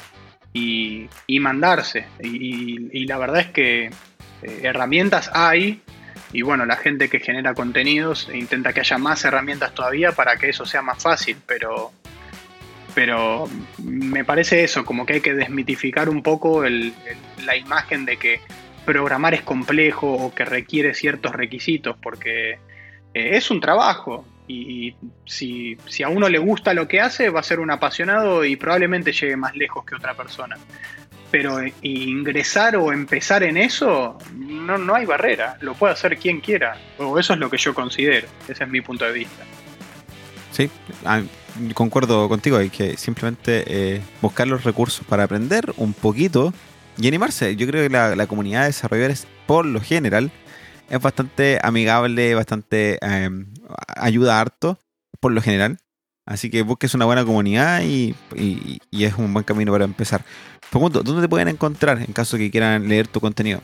[0.52, 1.08] y,
[1.40, 3.90] mandarse, y, la verdad es que
[4.42, 5.82] eh, herramientas hay,
[6.32, 10.50] y bueno, la gente que genera contenidos intenta que haya más herramientas todavía para que
[10.50, 11.92] eso sea más fácil, pero
[12.94, 13.48] pero
[13.84, 18.40] me parece eso, como que hay que desmitificar un poco la imagen de que
[18.84, 22.58] programar es complejo o que requiere ciertos requisitos, porque eh,
[23.36, 24.26] es un trabajo.
[24.48, 28.46] Y, si, si, a uno le gusta lo que hace, va a ser un apasionado
[28.46, 30.56] y probablemente llegue más lejos que otra persona.
[31.30, 36.40] Pero eh, ingresar o empezar en eso, no, no hay barrera, lo puede hacer quien
[36.40, 39.44] quiera, o eso es lo que yo considero, ese es mi punto de vista.
[40.52, 40.70] Sí,
[41.04, 41.22] ah,
[41.74, 46.52] concuerdo contigo, hay que simplemente eh, buscar los recursos para aprender un poquito
[46.96, 47.56] y animarse.
[47.56, 50.30] Yo creo que la, comunidad de desarrolladores, por lo general,
[50.90, 53.52] es bastante amigable, bastante em,
[53.96, 54.78] ayuda harto,
[55.20, 55.78] por lo general.
[56.28, 58.14] Así que busques una buena comunidad y,
[58.92, 60.22] es un buen camino para empezar.
[60.68, 63.62] Pregunto, ¿dónde te pueden encontrar en caso que quieran leer tu contenido?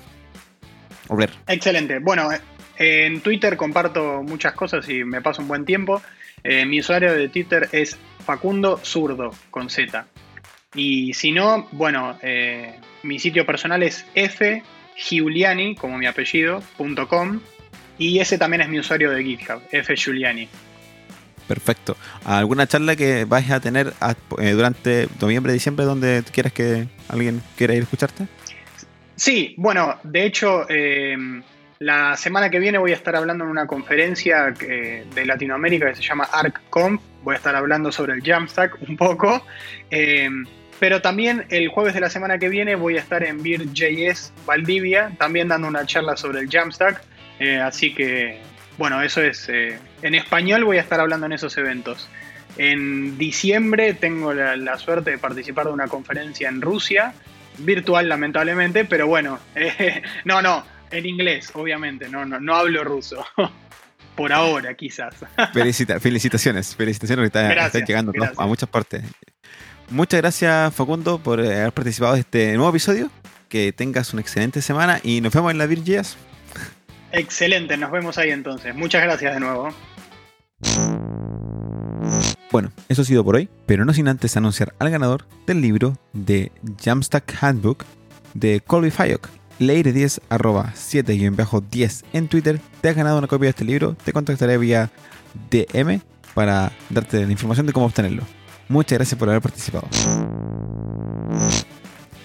[1.09, 1.31] O ver.
[1.47, 1.99] Excelente.
[1.99, 2.31] Bueno,
[2.79, 6.01] en Twitter comparto muchas cosas y me paso un buen tiempo.
[6.43, 10.07] Eh, mi usuario de Twitter es Facundo Zurdo, con Z.
[10.75, 14.07] Y si no, bueno, eh, mi sitio personal es
[14.97, 16.63] fgiuliani, como mi apellido,
[17.11, 17.41] .com,
[17.99, 20.49] y ese también es mi usuario de GitHub, fgiuliani.
[21.47, 21.97] Perfecto.
[22.25, 23.93] ¿Alguna charla que vais a tener
[24.39, 28.27] eh, durante noviembre, diciembre, donde quieras que alguien quiera ir a escucharte?
[29.17, 31.17] Sí, bueno, de hecho, eh,
[31.79, 36.03] la semana que viene voy a estar hablando en una conferencia de Latinoamérica que se
[36.03, 37.01] llama ArcConf.
[37.23, 39.45] Voy a estar hablando sobre el Jamstack un poco.
[39.91, 40.29] Eh,
[40.81, 45.13] pero también el jueves de la semana que viene voy a estar en Vir.js Valdivia,
[45.19, 47.03] también dando una charla sobre el Jamstack.
[47.63, 48.41] así que
[48.79, 49.49] bueno, eso es.
[49.49, 52.09] Eh, en español voy a estar hablando en esos eventos.
[52.57, 57.15] En diciembre tengo la, suerte de participar de una conferencia en Rusia,
[57.59, 63.25] virtual lamentablemente, pero bueno, eh, no, no, en inglés, obviamente, no, no, no hablo ruso.
[64.17, 65.15] Por ahora, quizás.
[66.01, 69.03] felicitaciones, felicitaciones que están, llegando a muchas partes.
[69.91, 73.11] Muchas gracias, Facundo, por haber participado de este nuevo episodio.
[73.49, 76.17] Que tengas una excelente semana y nos vemos en la Virgias.
[77.15, 78.75] Excelente, nos vemos ahí entonces.
[78.75, 79.69] Muchas gracias de nuevo.
[82.51, 85.97] Bueno, eso ha sido por hoy, pero no sin antes anunciar al ganador del libro
[86.13, 86.53] de
[86.83, 87.85] Jamstack Handbook
[88.35, 89.29] de Colby Fayok.
[89.61, 92.61] Leire 10 arroba 7-10 en Twitter.
[92.81, 93.97] Te has ganado una copia de este libro.
[94.05, 94.91] Te contactaré vía
[95.51, 96.01] DM
[96.35, 98.25] para darte la información de cómo obtenerlo.
[98.69, 99.87] Muchas gracias por haber participado.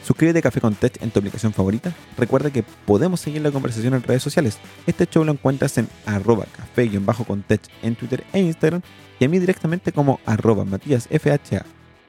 [0.10, 1.94] Suscríbete a Café con Tech en tu aplicación favorita.
[2.18, 4.58] Recuerda que podemos seguir la conversación en redes sociales.
[4.88, 8.82] Este show lo encuentras en arroba café-con tech en Twitter e Instagram
[9.20, 11.64] y a mí directamente como arroba matíasfha.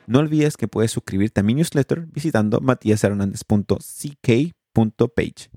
[0.07, 5.51] No olvides que puedes suscribirte a mi newsletter visitando matiashernandez.ck.page.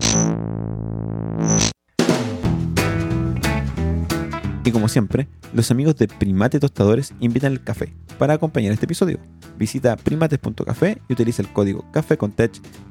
[4.66, 9.18] Y como siempre, los amigos de Primate Tostadores invitan el café para acompañar este episodio.
[9.56, 12.18] Visita primates.café y utiliza el código Café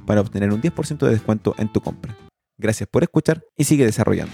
[0.05, 2.15] para obtener un 10% de descuento en tu compra.
[2.57, 4.33] Gracias por escuchar y sigue desarrollando.